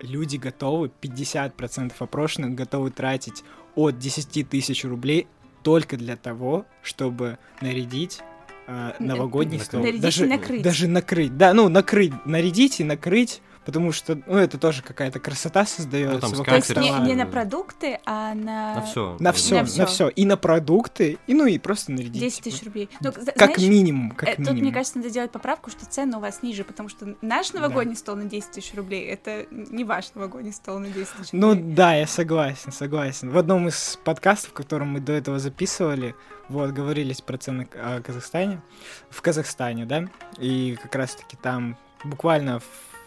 [0.00, 5.26] люди готовы, 50% опрошенных готовы тратить от 10 тысяч рублей
[5.62, 8.20] только для того, чтобы нарядить
[8.66, 9.66] э, новогодний Накрыть.
[9.66, 9.80] стол.
[9.82, 10.62] Нарядить даже, накрыть.
[10.62, 11.36] даже накрыть.
[11.36, 16.28] Да, ну, накрыть, нарядить и накрыть, потому что, ну, это тоже какая-то красота создается.
[16.28, 19.16] Ну, там То есть не, не на продукты, а на, На все.
[19.18, 20.08] На все, На все.
[20.08, 22.12] И на продукты, и ну и просто нарядить.
[22.20, 22.66] 10 тысяч типа.
[22.66, 22.88] рублей.
[23.00, 24.62] Ну, Как знаешь, минимум, как э, Тут, минимум.
[24.62, 28.16] мне кажется, надо делать поправку, что цены у вас ниже, потому что наш новогодний стол
[28.16, 31.74] на 10 тысяч рублей— это не ваш новогодний стол на 10 тысяч Ну рублей.
[31.74, 33.30] да, я согласен, согласен.
[33.30, 36.14] В одном из подкастов, который мы до этого записывали,
[36.48, 38.62] вот, говорились про цены о Казахстане,
[39.10, 40.04] в Казахстане, да,
[40.38, 42.64] и как раз-таки там буквально в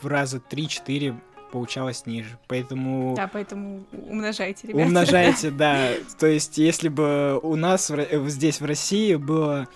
[0.08, 1.20] раза 3-4
[1.52, 4.86] получалось ниже, поэтому Да, поэтому умножайте, ребята.
[4.86, 9.68] умножайте, да, то есть если бы у нас в э, здесь в России было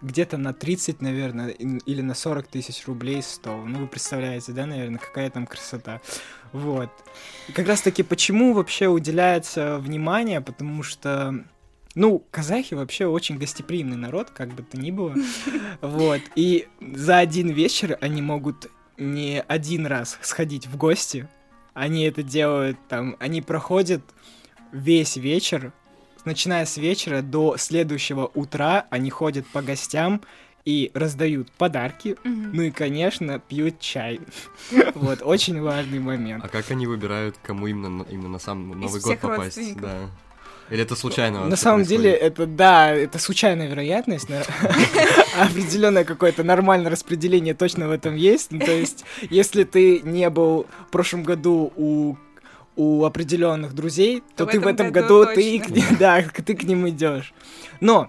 [0.00, 3.64] где-то на 30, наверное, или на 40 тысяч рублей стол.
[3.64, 6.00] Ну, вы представляете, да, наверное, какая там красота.
[6.52, 6.90] Вот.
[7.48, 11.44] И как раз-таки почему вообще уделяется внимание, потому что,
[11.94, 15.14] ну, казахи вообще очень гостеприимный народ, как бы то ни было.
[15.80, 16.20] Вот.
[16.34, 21.28] И за один вечер они могут не один раз сходить в гости.
[21.74, 24.02] Они это делают там, они проходят
[24.72, 25.72] весь вечер,
[26.24, 30.20] начиная с вечера до следующего утра, они ходят по гостям
[30.64, 32.50] и раздают подарки, Мгм.
[32.52, 34.20] ну и, конечно, пьют чай.
[34.94, 36.44] Вот, очень важный момент.
[36.44, 39.76] А как они выбирают, кому именно, на- именно на сам Новый год попасть?
[39.80, 40.10] Да.
[40.70, 41.46] Или это случайно?
[41.46, 44.28] На самом деле, это да, это случайная вероятность.
[45.38, 48.52] Определенное какое-то нормальное распределение точно в этом есть.
[48.52, 52.16] Ну, то есть, если ты не был в прошлом году у
[52.76, 55.64] у определенных друзей, то, ты в этом году ты, точно.
[55.66, 57.34] к ним- да, ты к ним идешь.
[57.80, 58.08] Но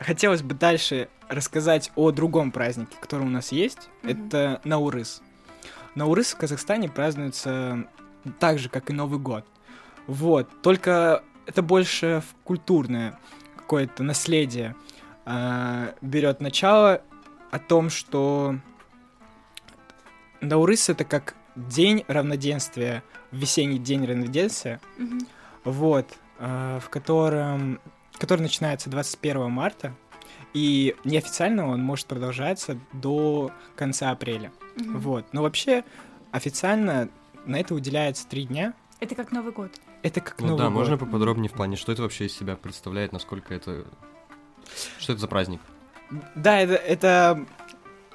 [0.00, 3.88] хотелось бы дальше рассказать о другом празднике, который у нас есть.
[4.02, 5.22] Это Наурыз.
[5.94, 7.86] Наурыз в Казахстане празднуется
[8.40, 9.44] так же, как и Новый год.
[10.08, 10.48] Вот.
[10.60, 13.18] Только это больше культурное
[13.56, 14.76] какое-то наследие
[15.26, 17.02] а, берет начало
[17.50, 18.54] о том, что
[20.40, 25.26] Наурыз это как день равноденствия, весенний день равноденствия, Мгм.
[25.64, 26.06] вот,
[26.38, 27.80] а, в котором,
[28.12, 29.92] который начинается 21 марта,
[30.54, 34.52] и неофициально он может продолжаться до конца апреля.
[34.76, 34.98] Мгм.
[35.00, 35.32] Вот.
[35.32, 35.82] Но вообще
[36.30, 37.08] официально
[37.44, 38.72] на это уделяется три дня.
[39.00, 39.72] Это как Новый год.
[40.02, 40.72] Это как Ну Новый да, год.
[40.74, 43.84] можно поподробнее в плане, что это вообще из себя представляет, насколько это...
[44.98, 45.60] Что это за праздник?
[46.34, 47.46] Да, это, это,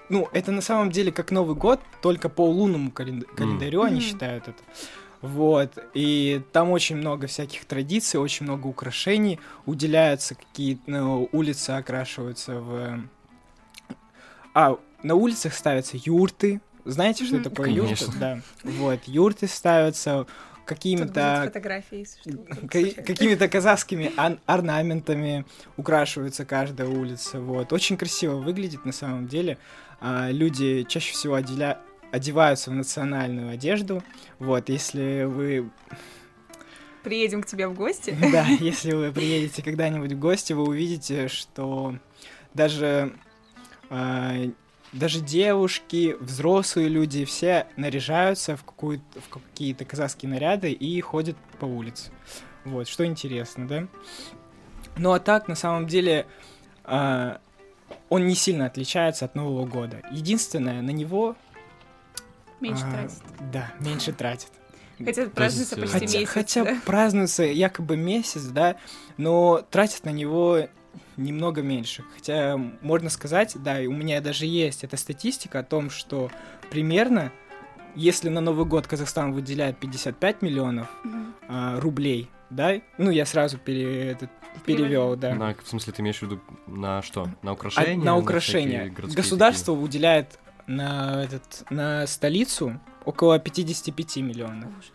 [0.10, 4.02] ну, это на самом деле как Новый год, только по лунному календ- календарю они Мгм.
[4.02, 4.64] считают это.
[5.22, 12.60] Вот, и там очень много всяких традиций, очень много украшений, уделяются какие-то, ну, улицы окрашиваются
[12.60, 13.00] в...
[14.54, 17.44] А, на улицах ставятся юрты, знаете, что Мгм.
[17.44, 18.06] такое Конечно.
[18.06, 18.20] юрты?
[18.20, 20.28] Да, вот, юрты ставятся,
[20.66, 21.52] какими-то
[23.06, 24.12] какими-то казахскими
[24.46, 25.46] орнаментами
[25.78, 27.40] украшивается каждая улица.
[27.40, 27.72] Вот.
[27.74, 29.58] Очень красиво выглядит на самом деле.
[30.02, 31.78] А, люди чаще всего отделя-
[32.12, 34.04] одеваются в национальную одежду.
[34.40, 35.70] Вот, если вы
[37.04, 38.18] Приедем к тебе в гости.
[38.32, 41.96] Да, если вы приедете когда-нибудь в гости, вы увидите, что
[42.56, 43.14] даже,
[43.90, 44.34] а,
[44.92, 51.66] даже девушки, взрослые люди, все наряжаются в, какую в какие-то казахские наряды и ходят по
[51.66, 52.12] улице.
[52.64, 53.88] Вот, что интересно, да?
[54.98, 56.26] Ну а так, на самом деле,
[56.84, 57.40] а,
[58.10, 60.02] он не сильно отличается от Нового года.
[60.12, 61.36] Единственное, на него...
[62.62, 63.24] Меньше а, тратить.
[63.52, 64.52] Да, меньше тратит.
[65.04, 66.30] Хотя празднуется э, почти Хотя, месяц.
[66.30, 66.78] хотя да?
[66.86, 68.78] празднуется якобы месяц, да,
[69.18, 70.70] но тратят на него
[71.18, 72.04] немного меньше.
[72.16, 76.30] Хотя можно сказать, да, и у меня даже есть эта статистика о том, что
[76.70, 77.32] примерно,
[77.96, 81.34] если на Новый год Казахстан выделяет 55 миллионов Мгм.
[81.48, 84.30] а, рублей, да, ну я сразу пере, этот,
[84.66, 85.34] перевел, да.
[85.36, 87.28] На, в смысле, ты имеешь в виду на что?
[87.42, 88.04] На А, украшения?
[88.04, 88.90] на украшения.
[88.90, 94.70] городские Государство выделяет на этот на столицу около 55 миллионов.
[94.78, 94.92] Ужас.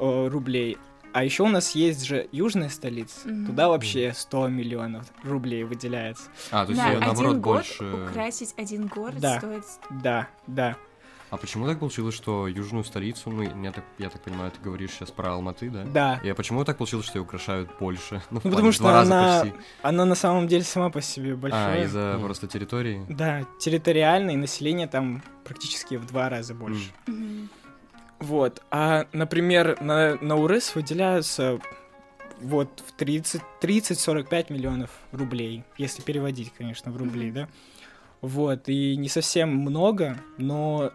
[0.00, 0.78] э, рублей.
[1.18, 3.26] А еще у нас есть же южная столица.
[3.28, 3.46] Мгм.
[3.46, 6.22] Туда вообще 100 миллионов рублей выделяется.
[6.52, 7.92] А, то есть На её, наоборот, один год больше...
[8.08, 9.38] украсить один город Да.
[9.40, 9.64] стоит...
[9.90, 10.76] Да, да.
[11.30, 14.92] А почему так получилось, что южную столицу, ну, я так, я так понимаю, ты говоришь
[14.92, 15.82] сейчас про Алматы, да?
[15.84, 16.20] Да.
[16.22, 18.22] И а почему так получилось, что ее украшают больше?
[18.30, 19.58] Ну, Ну, потому в что два раза она, почти.
[19.82, 21.80] она на самом деле сама по себе большая.
[21.82, 22.26] А, из-за Мгм.
[22.26, 23.04] просто территории?
[23.08, 26.92] Да, территориально и население там практически в два раза больше.
[27.08, 27.48] Мгм.
[28.20, 28.62] Вот.
[28.70, 31.60] А, например, на, на УРС выделяются
[32.40, 37.34] вот в 30 30-45 миллионов рублей, если переводить, конечно, в рубли, Мгм.
[37.34, 37.48] да.
[38.20, 40.92] Вот, и не совсем много, но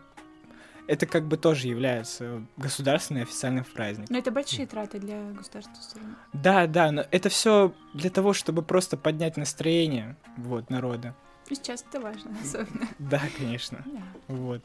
[0.88, 4.14] это как бы тоже является государственным официальным праздником.
[4.14, 6.16] Но это большие траты для государства равно.
[6.34, 11.16] Да, да, но это все для того, чтобы просто поднять настроение вот народа.
[11.50, 12.88] И сейчас это важно, особенно.
[13.00, 13.82] Да, конечно.
[13.86, 14.02] Да.
[14.28, 14.62] Вот.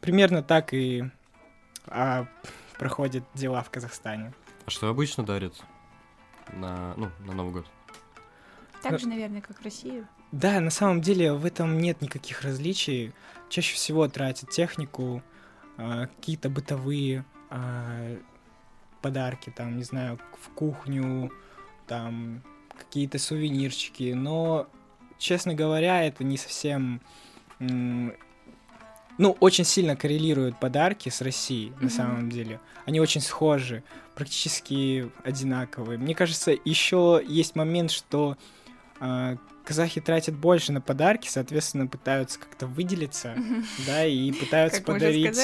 [0.00, 1.04] Примерно так и
[1.86, 2.26] а,
[2.78, 4.32] проходят дела в Казахстане.
[4.66, 5.54] А что обычно дарят
[6.52, 7.66] на, ну, на Новый год?
[8.82, 10.06] Так же, наверное, как в России.
[10.32, 13.12] Да, на самом деле в этом нет никаких различий.
[13.48, 15.22] Чаще всего тратят технику,
[15.76, 18.16] а, какие-то бытовые а,
[19.02, 21.30] подарки, там, не знаю, в кухню,
[21.86, 22.42] там,
[22.76, 24.12] какие-то сувенирчики.
[24.12, 24.68] Но,
[25.18, 27.00] честно говоря, это не совсем...
[29.18, 31.90] Ну, очень сильно коррелируют подарки с Россией, на Мгм.
[31.90, 32.60] самом деле.
[32.84, 33.82] Они очень схожи,
[34.14, 35.98] практически одинаковые.
[35.98, 38.36] Мне кажется, еще есть момент, что
[39.00, 43.34] а, казахи тратят больше на подарки, соответственно, пытаются как-то выделиться,
[43.86, 45.38] да, и пытаются Как подарить,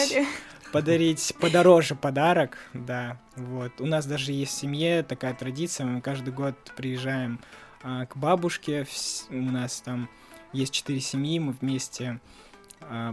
[0.73, 3.73] подарить подороже подарок, да, вот.
[3.81, 7.41] У нас даже есть в семье такая традиция, мы каждый год приезжаем
[7.83, 10.09] а, к бабушке, вс- у нас там
[10.53, 12.21] есть четыре семьи, мы вместе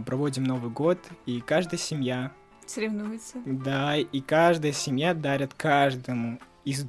[0.06, 2.32] проводим Новый год, и каждая семья
[2.66, 3.38] Соревнуются.
[3.44, 6.86] да, и каждая семья дарит каждому из,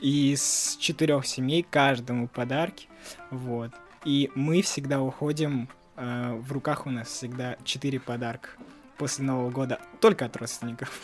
[0.00, 2.88] из четырех семей каждому подарки.
[3.30, 3.70] Вот.
[4.04, 8.50] И мы всегда уходим, э, в руках у нас всегда четыре подарка
[8.96, 11.00] после Нового года, только от родственников.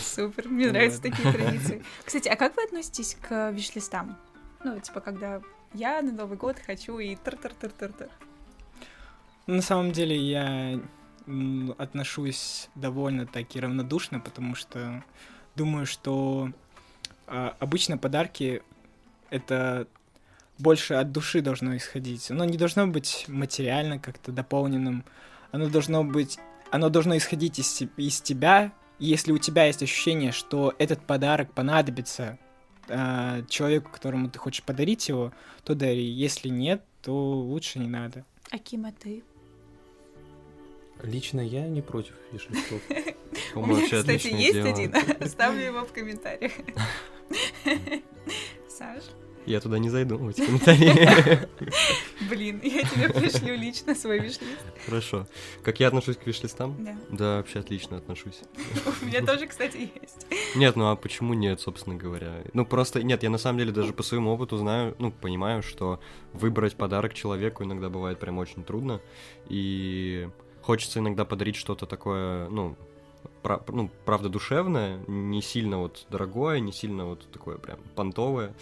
[0.00, 1.84] Супер, мне нравятся такие традиции.
[2.04, 4.16] Кстати, а как вы относитесь к виш-листам?
[4.64, 5.40] Ну, типа, когда
[5.74, 8.08] я на Новый год хочу и тыр-тыр-тыр-тыр-тыр.
[9.46, 10.80] На самом деле я
[11.78, 15.04] отношусь довольно таки равнодушно, потому что
[15.54, 16.50] думаю, что
[17.26, 18.62] а, обычно подарки
[19.30, 19.86] это
[20.58, 22.30] больше от души должно исходить.
[22.30, 25.04] Оно не должно быть материально как-то дополненным.
[25.52, 26.38] Оно должно быть,
[26.70, 28.72] оно должно исходить из, из тебя.
[28.98, 32.38] И если у тебя есть ощущение, что этот подарок понадобится
[32.88, 35.32] а, человеку, которому ты хочешь подарить его,
[35.64, 36.04] то дари.
[36.04, 38.24] Если нет, то лучше не надо.
[38.50, 39.22] Акима, ты?
[41.02, 42.80] Лично я не против виш-листов.
[43.54, 44.94] У меня, кстати, есть один.
[45.20, 46.52] Оставлю его в комментариях.
[48.68, 49.04] Саш,
[49.46, 51.48] Я туда не зайду, в эти комментарии.
[52.28, 54.58] блин, я тебе пришлю лично свой виш-лист.
[54.84, 55.26] Хорошо.
[55.62, 56.76] Как я отношусь к виш-листам?
[56.84, 56.96] Да.
[57.10, 58.40] Да, вообще отлично отношусь.
[59.02, 60.26] У меня тоже, кстати, есть.
[60.56, 62.42] Нет, ну а почему нет, собственно говоря?
[62.52, 66.00] Ну просто, нет, я на самом деле даже по своему опыту знаю, ну, понимаю, что
[66.32, 69.00] выбрать подарок человеку иногда бывает прям очень трудно,
[69.48, 70.28] и
[70.66, 72.76] хочется иногда подарить что-то такое, ну,
[73.42, 78.52] пра- ну, правда душевное, не сильно вот дорогое, не сильно вот такое прям понтовое,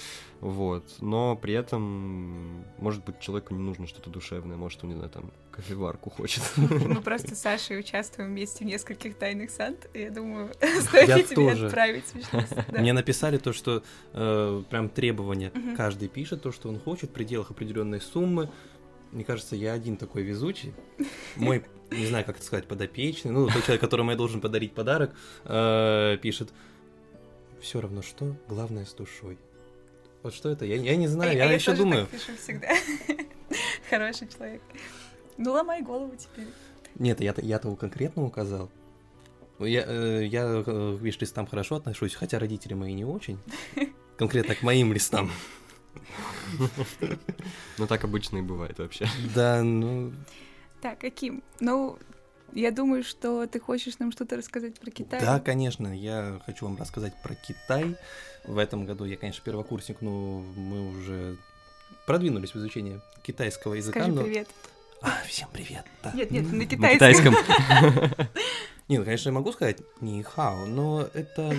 [0.40, 5.10] вот, но при этом, может быть, человеку не нужно что-то душевное, может, он, не знаю,
[5.10, 6.42] там, кофеварку хочет.
[6.56, 10.50] Мы просто с Сашей участвуем вместе в нескольких тайных сант, и я думаю,
[10.80, 11.66] стоит Я тебе тоже.
[11.66, 12.12] отправить.
[12.68, 12.80] Да.
[12.80, 13.82] Мне написали то, что
[14.12, 15.50] э, прям требования.
[15.54, 15.76] Мгм.
[15.76, 18.50] Каждый пишет то, что он хочет, в пределах определенной суммы.
[19.14, 20.74] Мне кажется, я один такой везучий.
[21.36, 25.14] Мой, не знаю, как это сказать, подопечный, ну, тот человек, которому я должен подарить подарок,
[25.44, 26.52] э, пишет,
[27.60, 29.38] все равно что, главное с душой.
[30.24, 30.64] Вот что это?
[30.64, 32.06] Я, я не знаю, А- я, а еще думаю.
[32.06, 32.68] так пишу всегда.
[33.90, 34.62] Хороший человек.
[35.36, 36.48] Ну, ломай голову теперь.
[36.96, 38.68] Нет, я, я того конкретно указал.
[39.60, 40.68] Я, э, я э, к
[41.00, 43.38] виш-листам хорошо отношусь, хотя родители мои не очень.
[44.16, 45.30] Конкретно к моим листам.
[47.78, 49.06] Ну, так обычно и бывает вообще.
[49.34, 50.12] Да, ну,
[50.80, 51.42] Так, каким?
[51.60, 51.98] Ну,
[52.52, 55.20] я думаю, что ты хочешь нам что-то рассказать про Китай.
[55.20, 57.96] Да, конечно, я хочу вам рассказать про Китай.
[58.44, 61.36] В этом году я, конечно, первокурсник, но мы уже
[62.06, 64.00] продвинулись в изучении китайского языка.
[64.00, 64.48] Скажи но- привет.
[65.00, 65.84] А, всем привет.
[66.02, 66.12] Да.
[66.12, 67.34] Нет, нет, на На китайском.
[67.34, 68.26] китайском.
[68.88, 71.54] Не, ну, конечно, я могу сказать ни хао, но это...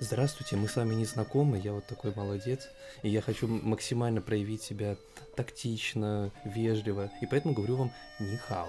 [0.00, 2.68] Здравствуйте, мы с вами не знакомы, я вот такой молодец,
[3.02, 4.96] и я хочу максимально проявить себя
[5.34, 7.90] тактично, вежливо, и поэтому говорю вам
[8.20, 8.68] ни хао.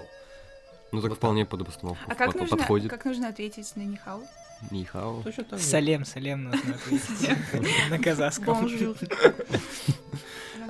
[0.90, 2.90] Ну, так Вот вполне под обстановку А как под- нужно, подходит.
[2.90, 5.22] как нужно ответить на Нихау?
[5.22, 5.46] Так же.
[5.58, 8.68] Салем, салем нужно ответить на казахском.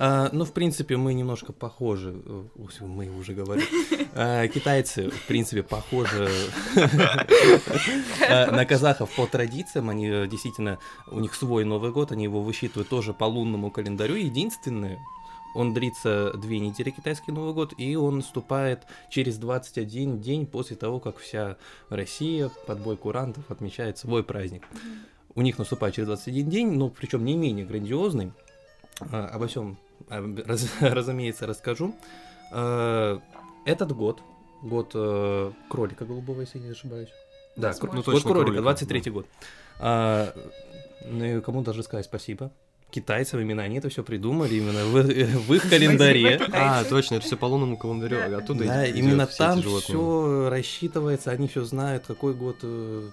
[0.02, 2.14] А, ну, в принципе, мы немножко похожи.
[2.24, 2.44] э,
[2.80, 3.66] Мы уже говорим.
[4.14, 6.28] А, Китайцы, в принципе, похожи
[6.76, 9.90] э, на казахов по традициям.
[9.90, 14.14] Они э, действительно, у них свой Новый год, они его высчитывают тоже по лунному календарю.
[14.14, 14.98] Единственное,
[15.54, 20.98] он длится две недели, китайский Новый год, и он наступает через 21 день после того,
[20.98, 21.56] как вся
[21.90, 24.66] Россия под бой курантов отмечает свой праздник.
[25.34, 28.32] У них наступает через 21 день, но причем не менее грандиозный.
[29.12, 29.78] А, Обо всем,
[30.80, 31.94] разумеется, расскажу.
[32.52, 33.20] А,
[33.64, 34.20] Этот год,
[34.62, 37.08] год э, кролика голубого, если я не ошибаюсь.
[37.56, 39.26] Да, кр- Ну, год точно, кролика, кролика, 23 год.
[39.78, 40.32] А,
[41.04, 42.50] Ну и кому даже сказать спасибо.
[42.90, 45.02] Китайцам именно они это все придумали, именно в,
[45.48, 46.40] в их календаре.
[46.52, 48.38] А, точно, это все по лунному календарю, Да.
[48.38, 53.10] оттуда Да, именно там все рассчитывается, они все знают, какой год э,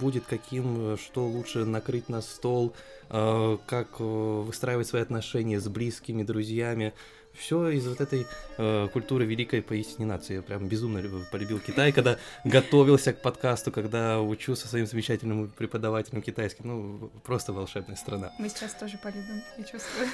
[0.00, 2.74] будет каким, э, что лучше накрыть на стол,
[3.10, 6.92] э, как э, выстраивать свои отношения с близкими, друзьями.
[7.32, 8.26] Все из вот этой
[8.56, 10.36] э, культуры великой поистине нации.
[10.36, 15.50] Я прям безумно люб- полюбил Китай, когда готовился к подкасту, когда учу со своим замечательным
[15.50, 16.66] преподавателем китайским.
[16.66, 18.32] Ну, просто волшебная страна.
[18.38, 20.08] Мы сейчас тоже полюбим, я чувствую.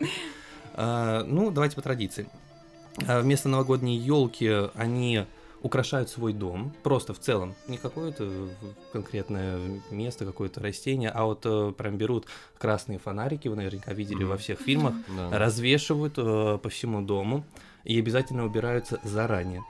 [0.80, 2.28] А, ну, давайте по традиции.
[3.06, 5.24] А, Вместо новогодней елки они
[5.60, 8.48] украшают свой дом, просто в целом, не какое-то
[8.92, 12.26] конкретное место, какое-то растение, а вот э, прям берут
[12.58, 14.28] красные фонарики, вы наверняка видели Мгм.
[14.30, 15.38] во всех фильмах, Да.
[15.38, 17.44] развешивают э, по всему дому
[17.84, 19.64] и обязательно убираются заранее.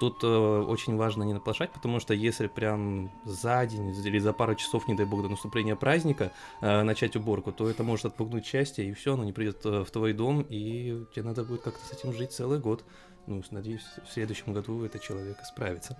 [0.00, 4.56] Тут э, очень важно не наплошать, потому что если прям за день или за пару
[4.56, 8.86] часов, не дай бог, до наступления праздника э, начать уборку, то это может отпугнуть счастье,
[8.88, 11.92] и все, оно не придет э, в твой дом, и тебе надо будет как-то с
[11.92, 12.84] этим жить целый год.
[13.26, 15.96] Ну, надеюсь, в следующем году этот человек справится.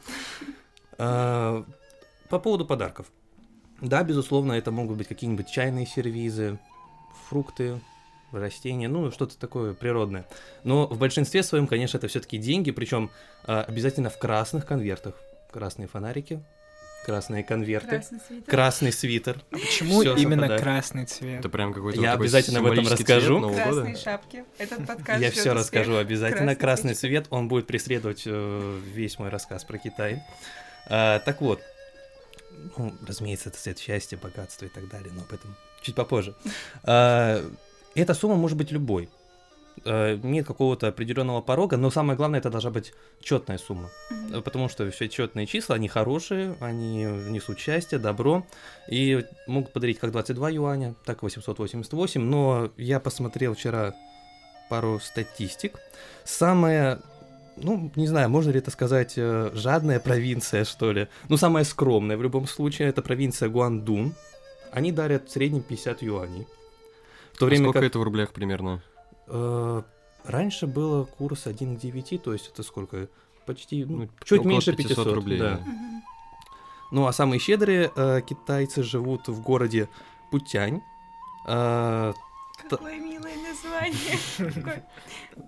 [0.98, 1.64] А,
[2.28, 3.06] По поводу подарков.
[3.80, 6.58] Да, безусловно, это могут быть какие-нибудь чайные сервизы,
[7.28, 7.80] фрукты,
[8.32, 10.26] растения, ну, что-то такое природное.
[10.64, 13.10] Но в большинстве своем, конечно, это все-таки деньги, причем
[13.44, 15.14] обязательно в красных конвертах.
[15.50, 16.42] Красные фонарики,
[17.04, 18.50] красные конверты, Красный свитер.
[18.50, 19.40] красный свитер.
[19.50, 20.62] Почему Всё именно совпадает.
[20.62, 21.38] красный цвет?
[21.40, 23.38] Это прям какой-то Я такой обязательно об этом символический цвет расскажу.
[23.38, 23.98] Нового Красные года.
[23.98, 24.44] шапки.
[24.58, 26.56] Этот подкаст Я все расскажу обязательно.
[26.56, 30.22] Красный цвет, он будет преследовать э, весь мой рассказ про Китай.
[30.88, 31.60] А, так вот,
[32.76, 36.34] ну, разумеется, это цвет счастья, богатства и так далее, но об этом чуть попозже.
[36.82, 37.44] А,
[37.94, 39.08] эта сумма может быть любой.
[39.86, 43.90] А, нет какого-то определенного порога, но самое главное, это должна быть четная сумма.
[44.32, 48.46] Э, Потому что все четные числа, они хорошие, они несут счастье, добро,
[48.88, 53.94] и могут подарить как 22 юаня, так и 888, но я посмотрел вчера
[54.70, 55.78] пару статистик.
[56.24, 57.00] Самая,
[57.56, 62.16] ну, не знаю, можно ли это сказать, э, жадная провинция, что ли, ну, самая скромная
[62.16, 64.14] в любом случае, это провинция Гуандун.
[64.72, 66.46] Они дарят в среднем 50 юаней.
[67.32, 67.88] В то А время сколько как...
[67.88, 68.82] это в рублях примерно?
[69.26, 69.82] Э,
[70.24, 73.08] раньше было курс 1 к 9, то есть это сколько?
[73.46, 75.60] Почти, ну, Ну, чуть около меньше 500 500, рублей, да.
[76.90, 79.88] Ну а самые щедрые э, китайцы живут в городе
[80.30, 80.80] Путянь.
[81.46, 82.12] Э,
[82.68, 84.18] Какое милое название.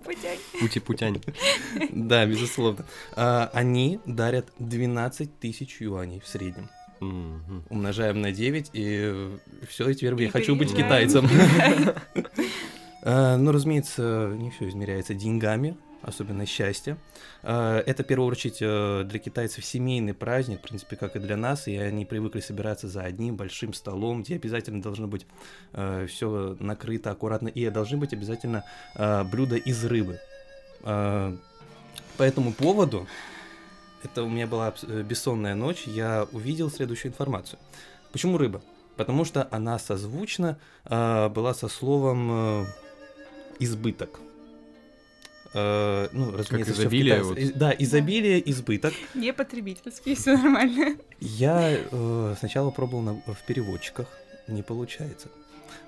[0.03, 0.39] Путянь.
[0.59, 1.21] Пути-путянь.
[1.89, 2.85] Да, безусловно.
[3.15, 6.69] А, Они дарят 12 тысяч юаней в среднем.
[7.69, 9.29] Умножаем на 9, и
[9.69, 11.27] все, теперь я И хочу быть китайцем.
[13.03, 16.97] А, Ну, разумеется, не все измеряется деньгами, особенно счастье.
[17.43, 21.37] А, Это, в первую очередь, э, для китайцев семейный праздник, в принципе, как и для
[21.37, 25.25] нас, и они привыкли собираться за одним большим столом, где обязательно должно быть
[26.07, 28.63] все накрыто аккуратно, и должны быть обязательно
[29.31, 30.19] блюда из рыбы.
[32.17, 33.07] По этому поводу,
[34.03, 37.59] это у меня была э, бессонная ночь, я увидел следующую информацию.
[38.11, 38.61] Почему рыба?
[38.95, 42.65] Потому что она созвучна была со словом э,
[43.59, 44.19] избыток.
[45.53, 47.37] Э, ну, разумеется, в изобилие, вот.
[47.55, 48.93] Да, изобилие, избыток.
[49.13, 50.97] Не потребительский, все нормально.
[51.19, 54.07] Я э, сначала пробовал на- в переводчиках,
[54.47, 55.29] не получается.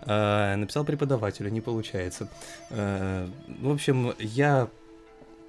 [0.05, 2.30] Э, написал преподавателю, не получается.
[2.70, 3.28] Э,
[3.61, 4.70] в общем, я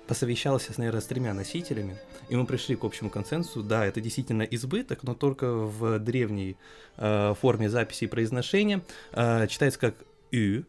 [0.09, 1.97] посовещался, с, наверное, с тремя носителями,
[2.29, 3.63] и мы пришли к общему консенсусу.
[3.63, 6.57] Да, это действительно избыток, но только в древней
[6.97, 8.83] э, форме записи и произношения.
[9.13, 9.95] Э, читается как
[10.33, 10.65] «ю»,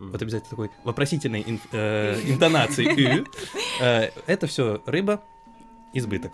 [0.00, 0.12] Мгм.
[0.12, 3.24] вот обязательно такой вопросительной ин- э, интонации.
[3.80, 5.22] Э, Это все рыба,
[5.92, 6.32] избыток.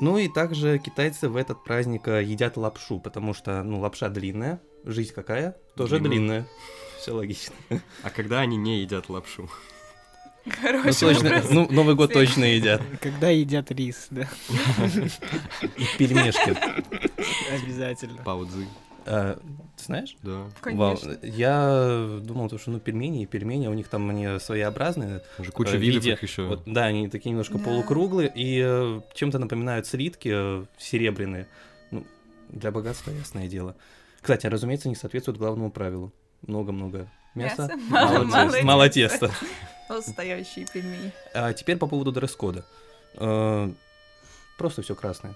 [0.00, 4.60] Ну и также китайцы в этот праздник э, едят лапшу, потому что, ну, лапша длинная,
[4.84, 5.56] жизнь какая?
[5.76, 6.10] Тоже Длинная.
[6.18, 6.46] длинная.
[7.00, 7.54] Все логично.
[8.02, 9.50] А когда они не едят лапшу?
[10.46, 11.50] Ну, Хороший точно, вопрос.
[11.50, 12.80] ну, Новый год точно едят.
[13.02, 14.26] Когда едят рис, да,
[15.76, 16.56] И пельмешки.
[17.52, 18.22] обязательно.
[18.22, 18.66] Паудзы.
[19.06, 19.36] Э,
[19.76, 20.16] Ты знаешь?
[20.22, 20.30] Да.
[20.64, 21.18] Вау, Конечно.
[21.22, 25.52] Я думал, то, что ну пельмени и пельмени, у них там они своеобразные, Там же
[25.52, 26.42] куча э, видов их еще.
[26.46, 27.64] Вот, да, они такие немножко Да.
[27.64, 31.46] полукруглые и э, чем-то напоминают слитки э, серебряные.
[31.90, 32.06] Ну,
[32.48, 33.76] для богатства, ясное дело.
[34.20, 36.12] Кстати, разумеется, не соответствует главному правилу.
[36.46, 38.64] Много-много мяса, Мяса, мало, мало теста.
[38.64, 39.28] Мало теста.
[39.28, 39.44] теста.
[39.88, 41.12] Настоящие пельмени.
[41.34, 42.64] А теперь по поводу дресс-кода.
[43.16, 43.70] Э,
[44.58, 45.34] Просто все красное.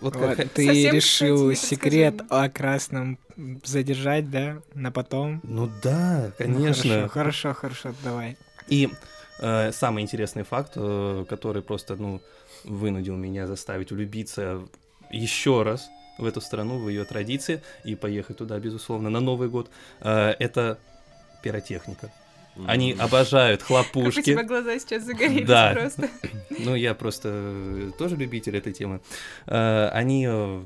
[0.00, 0.48] Вот Вот, как...
[0.50, 3.18] ты Совсем, решил кстати, секрет о красном
[3.64, 5.40] задержать, да, на потом?
[5.42, 7.08] Ну да, Ну, конечно.
[7.08, 8.36] Хорошо, хорошо, хорошо, давай.
[8.68, 8.88] И
[9.40, 12.20] э, самый интересный факт, э, который просто, ну,
[12.64, 14.62] вынудил меня заставить влюбиться
[15.10, 15.88] еще раз
[16.18, 20.78] в эту страну, в ее традиции, и поехать туда, безусловно, на Новый год, э, это
[21.42, 22.10] пиротехника.
[22.66, 24.22] Они обожают Как у хлопушки.
[24.22, 25.72] тебя глаза сейчас загорелись Да.
[25.74, 26.08] просто.
[26.58, 29.00] Ну, я просто э, тоже любитель этой темы.
[29.46, 30.62] Э, Они э,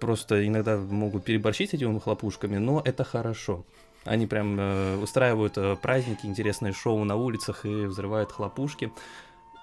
[0.00, 3.64] просто иногда могут переборщить этими хлопушками, но это хорошо.
[4.04, 8.92] Они прям э, устраивают э, праздники, интересные шоу на улицах и взрывают хлопушки.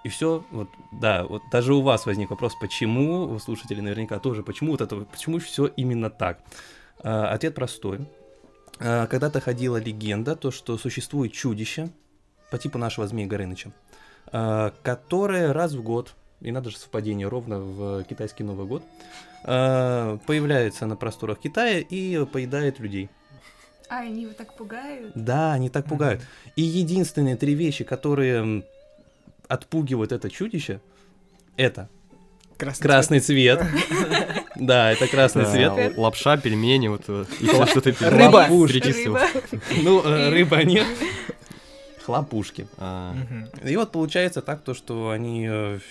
[0.05, 4.43] И все, вот, да, вот даже у вас возник вопрос, почему, у слушателей наверняка тоже,
[4.43, 6.39] почему вот это, почему все именно так?
[7.03, 7.99] Э, Ответ простой.
[8.79, 11.89] Э, Когда-то ходила легенда, то, что существует чудище
[12.51, 13.71] по типу нашего Змея Горыныча,
[14.31, 18.83] э, которое раз в год, и надо же совпадение ровно в китайский Новый год,
[19.43, 23.09] э, появляется на просторах Китая и поедает людей.
[23.89, 25.11] А, они его так пугают.
[25.13, 26.21] Да, они так пугают.
[26.55, 28.63] И единственные три вещи, которые
[29.47, 30.79] отпугивают это чудище,
[31.57, 31.89] это
[32.57, 33.61] Красный, красный цвет.
[34.55, 35.97] Да, это красный Да, цвет.
[35.97, 38.47] Лапша, пельмени, вот э, еще что-то пере- Рыба.
[38.47, 39.17] перечислил.
[39.81, 40.85] Ну, э, рыба нет.
[42.05, 42.67] Хлопушки.
[42.77, 43.15] А.
[43.63, 45.49] И вот получается так, то, что они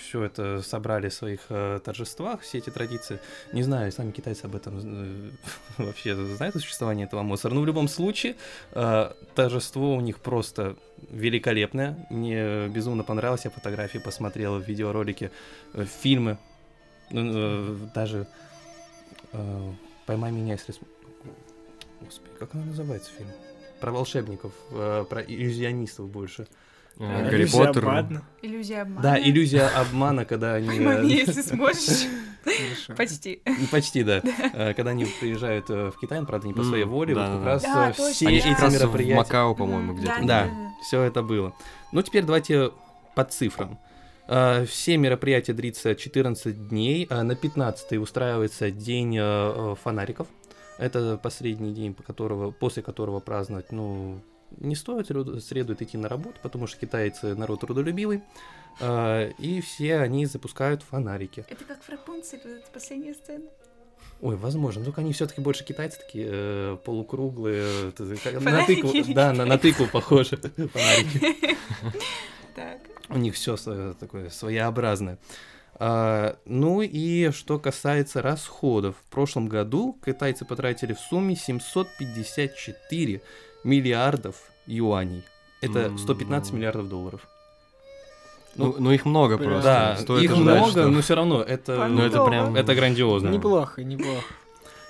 [0.08, 3.18] все это собрали в своих э, торжествах, все эти традиции.
[3.52, 5.30] Не знаю, сами китайцы об этом э,
[5.78, 7.54] вообще знают о существовании этого мусора.
[7.54, 8.36] Но в любом случае,
[8.72, 10.76] э, торжество у них просто
[11.10, 12.06] великолепное.
[12.10, 13.44] Мне безумно понравилось.
[13.44, 15.30] Я фотографии посмотрел, видеоролики,
[15.74, 16.36] э, фильмы.
[17.12, 18.26] Э, даже
[19.32, 19.72] э,
[20.06, 20.74] «Поймай меня, если...»
[22.00, 23.28] Господи, как она называется фильм?
[23.80, 26.46] Про волшебников, э, про иллюзионистов больше.
[26.98, 27.88] Иллюзия Гарри Поттер.
[27.88, 28.22] обмана.
[28.42, 29.02] Иллюзия обмана.
[29.02, 30.78] Да, иллюзия обмана, когда они...
[30.78, 32.06] Маме, если сможешь.
[32.96, 33.42] Почти.
[33.70, 34.20] Почти, да.
[34.76, 37.62] Когда они приезжают в Китай, правда, не по своей воле, вот как раз
[38.14, 39.14] все эти в мероприятия...
[39.16, 40.24] Макао, по-моему, где-то.
[40.24, 40.50] Да,
[40.82, 41.54] все это было.
[41.92, 42.72] Ну, теперь давайте
[43.14, 43.78] по цифрам.
[44.28, 47.06] Э, Все мероприятия длится 14 дней.
[47.10, 50.26] а На 15 устраивается день э, э, фонариков.
[50.78, 54.20] Это последний день, по которого, после которого праздновать, ну,
[54.58, 55.08] не стоит,
[55.42, 58.22] следует идти на работу, потому что китайцы народ трудолюбивый.
[58.80, 61.44] Э, И все они запускают фонарики.
[61.48, 63.44] Это как в Рапунцель, вот эта последняя сцена.
[64.20, 64.84] Ой, возможно.
[64.84, 69.58] Только они все-таки больше китайцы такие э, полукруглые, э, как- на тыкву, да, на, на
[69.58, 70.36] тыкву похожи
[70.72, 71.36] фонарики.
[72.54, 72.78] Так.
[73.08, 73.56] У них все
[73.98, 75.18] такое своеобразное.
[75.74, 78.94] А, ну и что касается расходов.
[79.06, 83.20] В прошлом году китайцы потратили в сумме 754
[83.64, 84.36] миллиардов
[84.66, 85.24] юаней.
[85.60, 86.58] Это М, 115 ну.
[86.58, 87.26] миллиардов долларов.
[88.54, 89.62] Ну, ну, их много просто.
[89.62, 92.54] Да, Стоит их ожидать, много, что- но все равно это, Ну, это прям...
[92.54, 93.28] это грандиозно.
[93.30, 94.24] Неплохо, неплохо.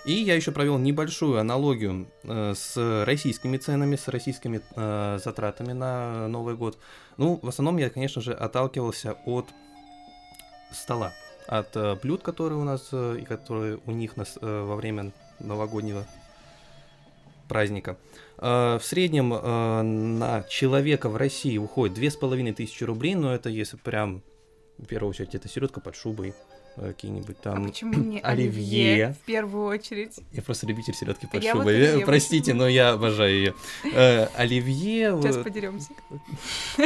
[0.04, 6.26] И я еще провел небольшую аналогию э, с российскими ценами, с российскими э, затратами на
[6.26, 6.78] Новый год.
[7.18, 9.46] Ну, в основном я, конечно же, отталкивался от
[10.72, 11.12] стола,
[11.46, 15.12] от э, блюд, которые у нас э, и которые у них нас, э, во время
[15.38, 16.04] новогоднего
[17.48, 17.96] праздника.
[18.38, 23.32] Э, в среднем э, на человека в России уходит две с половиной тысячи рублей, но
[23.32, 24.24] это если прям
[24.78, 26.34] в первую очередь это селедка под шубой,
[26.76, 28.92] какие-нибудь там а почему мне оливье.
[28.92, 30.18] оливье в первую очередь?
[30.32, 31.80] я просто любитель селедки под Я вот шубой.
[31.80, 33.54] Э, Простите, но я обожаю ее.
[33.92, 35.90] Э, Оливье, Сейчас э, подеремся.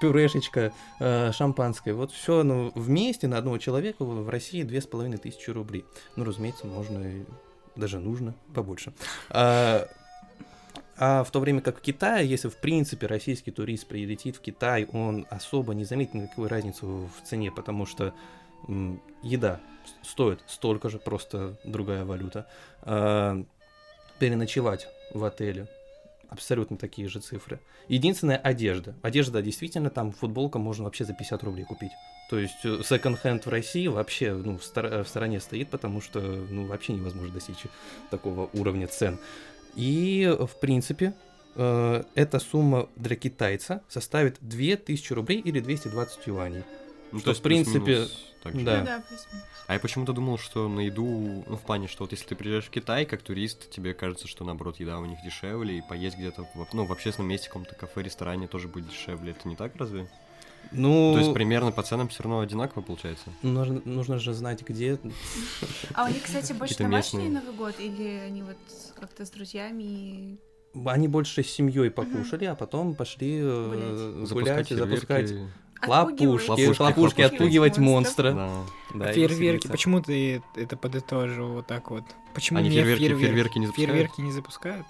[0.00, 1.94] пюрешечка, э, шампанское.
[1.94, 5.84] Вот все ну, вместе на одного человека в России две с половиной тысячи рублей.
[6.16, 7.24] Ну, разумеется, можно и
[7.76, 8.92] даже нужно побольше.
[9.30, 9.88] А,
[10.96, 14.86] а в то время как в Китае, если в принципе российский турист прилетит в Китай,
[14.92, 18.14] он особо не заметит никакой разницы в цене, потому что
[19.22, 19.60] еда
[20.02, 22.46] стоит столько же, просто другая валюта.
[22.82, 23.42] А,
[24.18, 25.68] переночевать в отеле
[26.28, 27.60] абсолютно такие же цифры.
[27.88, 28.94] Единственная одежда.
[29.02, 31.92] Одежда действительно там футболка можно вообще за 50 рублей купить.
[32.30, 36.20] То есть э, секонд-хенд в России вообще ну, в, стор- в стороне стоит, потому что
[36.20, 37.66] ну, вообще невозможно достичь
[38.10, 39.18] такого уровня цен.
[39.74, 41.12] И, в принципе,
[41.56, 46.62] э, эта сумма для китайца составит 2000 рублей или 220 юаней.
[47.12, 48.06] Ну, что, то есть в принципе,
[48.42, 48.64] так же.
[48.64, 48.78] да.
[48.80, 49.02] Ну да.
[49.68, 52.64] А я почему-то думал, что на еду, ну, в плане, что вот если ты приезжаешь
[52.66, 56.42] в Китай как турист, тебе кажется, что, наоборот, еда у них дешевле, и поесть где-то,
[56.54, 59.32] в, ну, в общественном месте, в каком-то кафе, ресторане тоже будет дешевле.
[59.32, 60.08] Это не так, разве?
[60.70, 63.30] Ну, То есть примерно по ценам все равно одинаково получается?
[63.42, 64.98] нужно, нужно же знать, где
[65.94, 67.28] А у них, кстати, больше домашний.
[67.28, 68.56] Новый год, или они вот
[68.98, 70.38] как-то с друзьями и
[70.86, 74.32] Они больше с семьей покушали, а потом пошли э, Гулять.
[74.32, 75.34] гулять и запускать
[76.56, 76.76] фейерверки.
[76.76, 77.78] хлопушки, Отпугивать.
[77.78, 78.32] Монстра.
[78.32, 78.50] Да.
[78.94, 82.04] Да, фейерверки, почему ты это подытожил вот так вот?
[82.34, 83.90] Почему Они не фейерверки- фейерверки не запускают?
[83.90, 84.86] Фейерверки не запускают?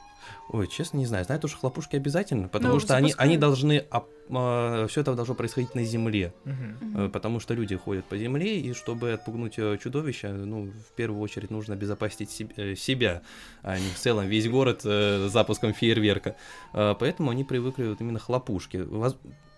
[0.49, 1.25] Ой, честно, не знаю.
[1.25, 3.85] Знаю, что хлопушки обязательно, потому Ну, что они, они должны...
[4.29, 6.33] все это должно происходить на земле.
[6.45, 7.11] Мгм.
[7.11, 11.51] Потому что люди ходят по земле, и чтобы отпугнуть э, чудовища, ну, в первую очередь
[11.51, 13.23] нужно обезопасить себ- э, себя,
[13.63, 16.37] а не в целом весь город э, запуском фейерверка.
[16.73, 18.77] Э, Поэтому они привыкли вот именно хлопушки.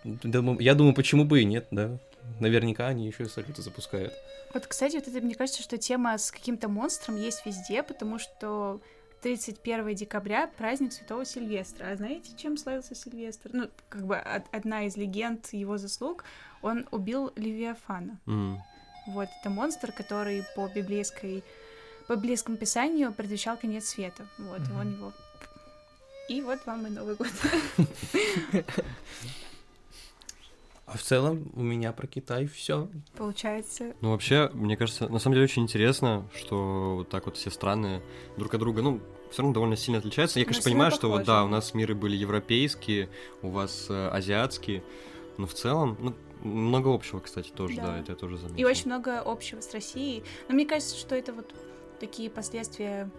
[0.04, 1.98] Думаю- Я думаю, почему бы и нет, да.
[2.40, 4.12] Наверняка они еще и салюты запускают.
[4.52, 8.80] Вот, кстати, вот это, мне кажется, что тема с каким-то монстром есть везде, потому что
[9.22, 11.86] 31 декабря праздник Святого Сильвестра.
[11.90, 13.50] А знаете, чем славился Сильвестр?
[13.52, 16.24] Ну, как бы од- одна из легенд его заслуг,
[16.62, 18.18] он убил Левиафана.
[18.26, 18.62] М.
[19.06, 21.42] Вот, это монстр, который по библейской
[22.06, 24.26] по библейскому писанию предвещал конец света.
[24.38, 25.12] Вот, и он его...
[26.28, 27.28] И вот вам и Новый год.
[30.86, 32.88] А в целом у меня про Китай все.
[33.16, 37.50] Получается, Ну, вообще, мне кажется, на самом деле очень интересно, что вот так вот все
[37.50, 38.02] страны
[38.36, 40.38] друг от друга, ну, все равно довольно сильно отличаются.
[40.38, 43.08] Я, Ну, конечно, сильно понимаю, что вот да, у нас миры были европейские,
[43.42, 44.84] у вас э, азиатские,
[45.38, 47.98] но в целом, ну, много общего, кстати, тоже, да, Да.
[48.00, 48.58] это я тоже заметил.
[48.60, 50.22] И очень много общего с Россией.
[50.48, 51.50] Но мне кажется, что это вот
[51.98, 53.10] такие последствия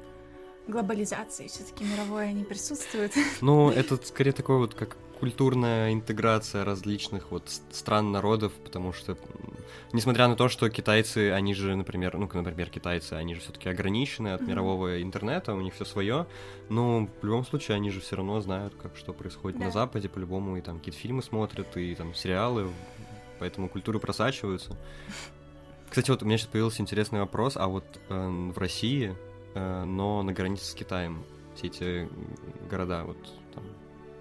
[0.68, 3.14] глобализации все-таки мировой они присутствуют.
[3.42, 9.18] Ну, это скорее такой вот как культурная интеграция различных вот стран, народов, потому что,
[9.92, 14.34] несмотря на то, что китайцы, они же, например, ну, например, китайцы, они же все-таки ограничены
[14.34, 16.28] от мирового интернета, у них все свое,
[16.70, 19.66] но в любом случае они же все равно знают, как что происходит Да.
[19.66, 22.70] на Западе, по-любому, и там какие-то фильмы смотрят, и там сериалы,
[23.40, 24.78] поэтому культуры просачиваются.
[25.90, 29.16] Кстати, вот у меня сейчас появился интересный вопрос, а вот э, в России,
[29.56, 31.24] э, но на границе с Китаем,
[31.56, 32.10] все эти
[32.70, 33.18] города, вот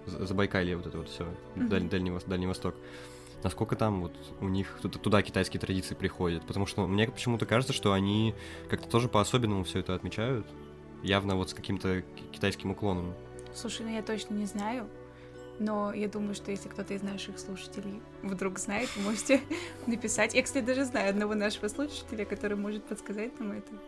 [0.06, 1.26] Забайкалье, вот это вот все,
[1.56, 1.88] Мгм.
[1.88, 2.74] Дальний, Вос- Дальний Восток,
[3.42, 6.44] насколько там вот у них туда, туда китайские традиции приходят?
[6.46, 8.34] Потому что мне почему-то кажется, что они
[8.68, 10.46] как-то тоже по-особенному все это отмечают,
[11.02, 13.14] явно вот с каким-то ки- китайским уклоном.
[13.54, 14.86] Слушай, ну я точно не знаю.
[15.60, 19.40] Но я думаю, что если кто-то из наших слушателей вдруг знает, вы можете
[19.86, 20.34] написать.
[20.34, 23.70] Я, кстати, даже знаю одного нашего слушателя, который может подсказать нам это.
[23.70, 23.78] Ну,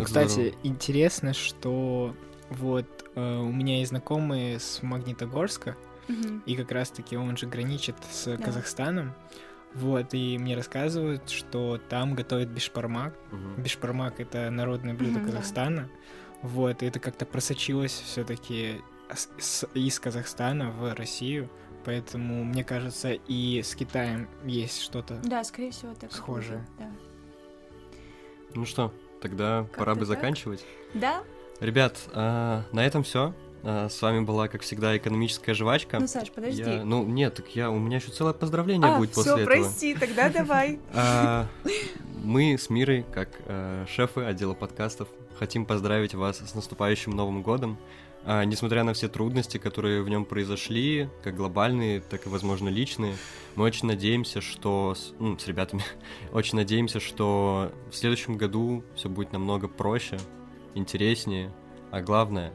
[0.00, 0.54] Ну, кстати, здорово.
[0.62, 2.14] интересно, что
[2.50, 5.76] вот э, у меня есть знакомые с Магнитогорска,
[6.08, 6.42] Мгм.
[6.46, 8.36] и как раз-таки он же граничит с Да.
[8.42, 9.14] Казахстаном.
[9.74, 13.14] Вот, и мне рассказывают, что там готовят бишпармак.
[13.30, 13.62] Мгм.
[13.62, 15.26] Бишпармак— это народное блюдо да.
[15.26, 15.88] Казахстана.
[16.42, 18.80] Вот, и это как-то просочилось все таки
[19.74, 21.48] из Казахстана в Россию.
[21.84, 25.20] Поэтому, мне кажется, и с Китаем есть что-то.
[25.24, 26.12] Да, скорее всего, так.
[26.12, 26.66] Схожее.
[26.78, 26.90] Да.
[28.54, 28.92] Ну что,
[29.22, 30.08] тогда Как-то пора бы так.
[30.08, 30.64] заканчивать.
[30.94, 31.22] Да?
[31.60, 33.34] Ребят, а, на этом все.
[33.62, 35.98] С вами была, как всегда, экономическая жвачка.
[36.00, 36.62] Ну, Саш, подожди.
[36.62, 39.46] Я- ну, нет, так я, у меня еще целое поздравление а, будет все, после этого.
[39.46, 40.78] прости, тогда давай.
[40.94, 41.46] А,
[42.24, 45.08] Мы с Мирой, как э, шефы отдела подкастов,
[45.38, 47.76] хотим поздравить вас с наступающим Новым годом.
[48.24, 53.14] А, Несмотря на все трудности, которые в нем произошли, как глобальные, так и, возможно, личные,
[53.56, 55.82] мы очень надеемся, что с, ну, с ребятами,
[56.32, 60.18] очень надеемся, что в следующем году все будет намного проще,
[60.74, 61.52] интереснее,
[61.90, 62.52] а главное,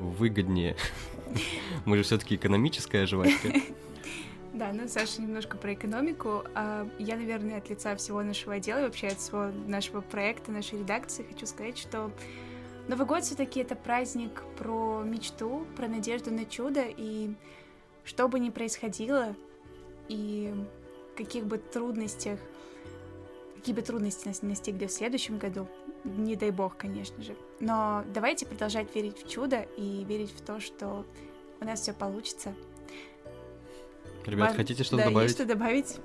[0.00, 0.76] выгоднее.
[1.84, 3.48] Мы же все-таки экономическая жвачка.
[4.54, 6.44] Да, ну, Саша, немножко про экономику.
[6.54, 11.26] А Я, наверное, от лица всего нашего отдела вообще от всего нашего проекта, нашей редакции
[11.28, 12.12] хочу сказать, что
[12.86, 17.32] Новый год все-таки это праздник про мечту, про надежду на чудо, и
[18.04, 19.34] что бы ни происходило,
[20.08, 20.54] и
[21.16, 22.38] каких бы трудностях,
[23.56, 25.66] какие бы трудности нас настигли в следующем году,
[26.04, 30.60] не дай бог, конечно же, но давайте продолжать верить в чудо и верить в то,
[30.60, 31.04] что
[31.60, 32.54] у нас все получится.
[34.26, 35.28] Ребят, Важ- хотите что-то да, добавить?
[35.28, 35.96] Есть что добавить?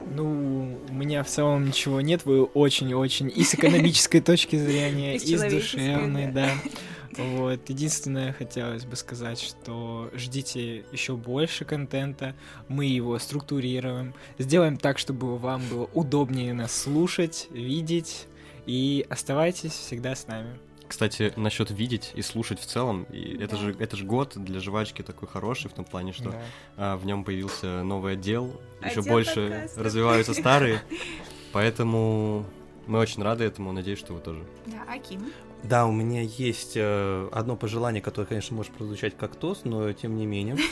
[0.00, 5.36] Ну, у меня в целом ничего нет, вы очень-очень и с экономической точки зрения, И
[5.36, 6.46] с душевной, да.
[6.46, 7.22] да.
[7.22, 12.34] Вот, единственное, хотелось бы сказать, что ждите еще больше контента,
[12.68, 18.26] мы его структурируем, сделаем так, чтобы вам было удобнее нас слушать, видеть,
[18.66, 20.58] и оставайтесь всегда с нами.
[20.88, 23.62] Кстати, насчет видеть и слушать в целом, и это Да.
[23.62, 26.42] же это же год для жвачки такой хороший в том плане, что Да.
[26.76, 29.82] а, в нем появился новый отдел, еще Отдел больше подкастов.
[29.84, 30.82] развиваются старые,
[31.52, 32.44] поэтому
[32.86, 34.44] мы очень рады этому, надеюсь, что вы тоже.
[34.66, 35.32] Да, Аким.
[35.62, 40.16] Да, у меня есть э, одно пожелание, которое, конечно, может прозвучать как тост, но тем
[40.16, 40.56] не менее.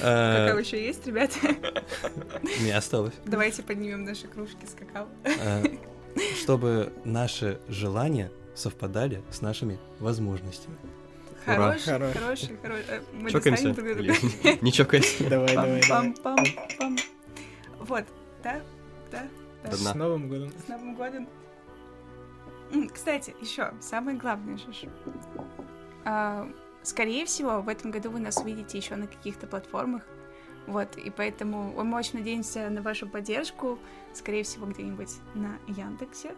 [0.00, 1.34] Э, Какао еще есть, ребята?
[1.42, 3.14] У меня осталось.
[3.24, 5.08] Давайте поднимем наши кружки с какао.
[6.36, 10.76] Чтобы наши желания совпадали с нашими возможностями.
[11.46, 11.54] Ура.
[11.56, 12.12] Хороший, Хорош.
[12.14, 13.00] хороший, хороший.
[13.12, 13.74] Мы Чокаемся?
[13.74, 14.14] друг друга.
[14.62, 15.28] Не чокайся.
[15.28, 16.14] Давай, давай, давай.
[17.78, 18.04] Вот,
[18.42, 18.60] да,
[19.12, 19.28] да,
[19.62, 19.72] да.
[19.72, 20.52] С Новым годом.
[20.64, 21.28] С Новым годом.
[22.92, 24.64] Кстати, еще самое главное же.
[26.04, 26.48] А,
[26.82, 30.02] Скорее всего, в этом году вы нас увидите еще на каких-то платформах.
[30.66, 33.78] Вот, и поэтому мы очень надеемся на вашу поддержку.
[34.12, 36.34] Скорее всего, где-нибудь на Яндексе.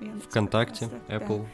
[0.00, 1.16] Яндекс ВКонтакте, подкастах, да.
[1.16, 1.46] Apple.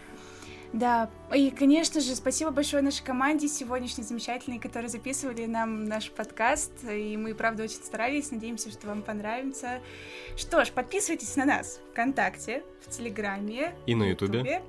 [0.73, 6.73] Да, и, конечно же, спасибо большое нашей команде сегодняшней замечательной, которые записывали нам наш подкаст,
[6.85, 9.81] и мы, правда, очень старались, надеемся, что вам понравится.
[10.37, 13.75] Что ж, подписывайтесь на нас ВКонтакте, в Телеграме.
[13.87, 14.63] И на Ютубе.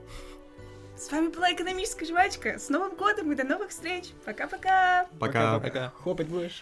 [0.96, 2.58] С вами была Экономическая жвачка.
[2.58, 4.14] С Новым годом и до новых встреч.
[4.26, 5.08] Пока-пока.
[5.20, 5.60] Пока.
[5.60, 5.90] Пока.
[5.90, 6.62] Хлопать будешь?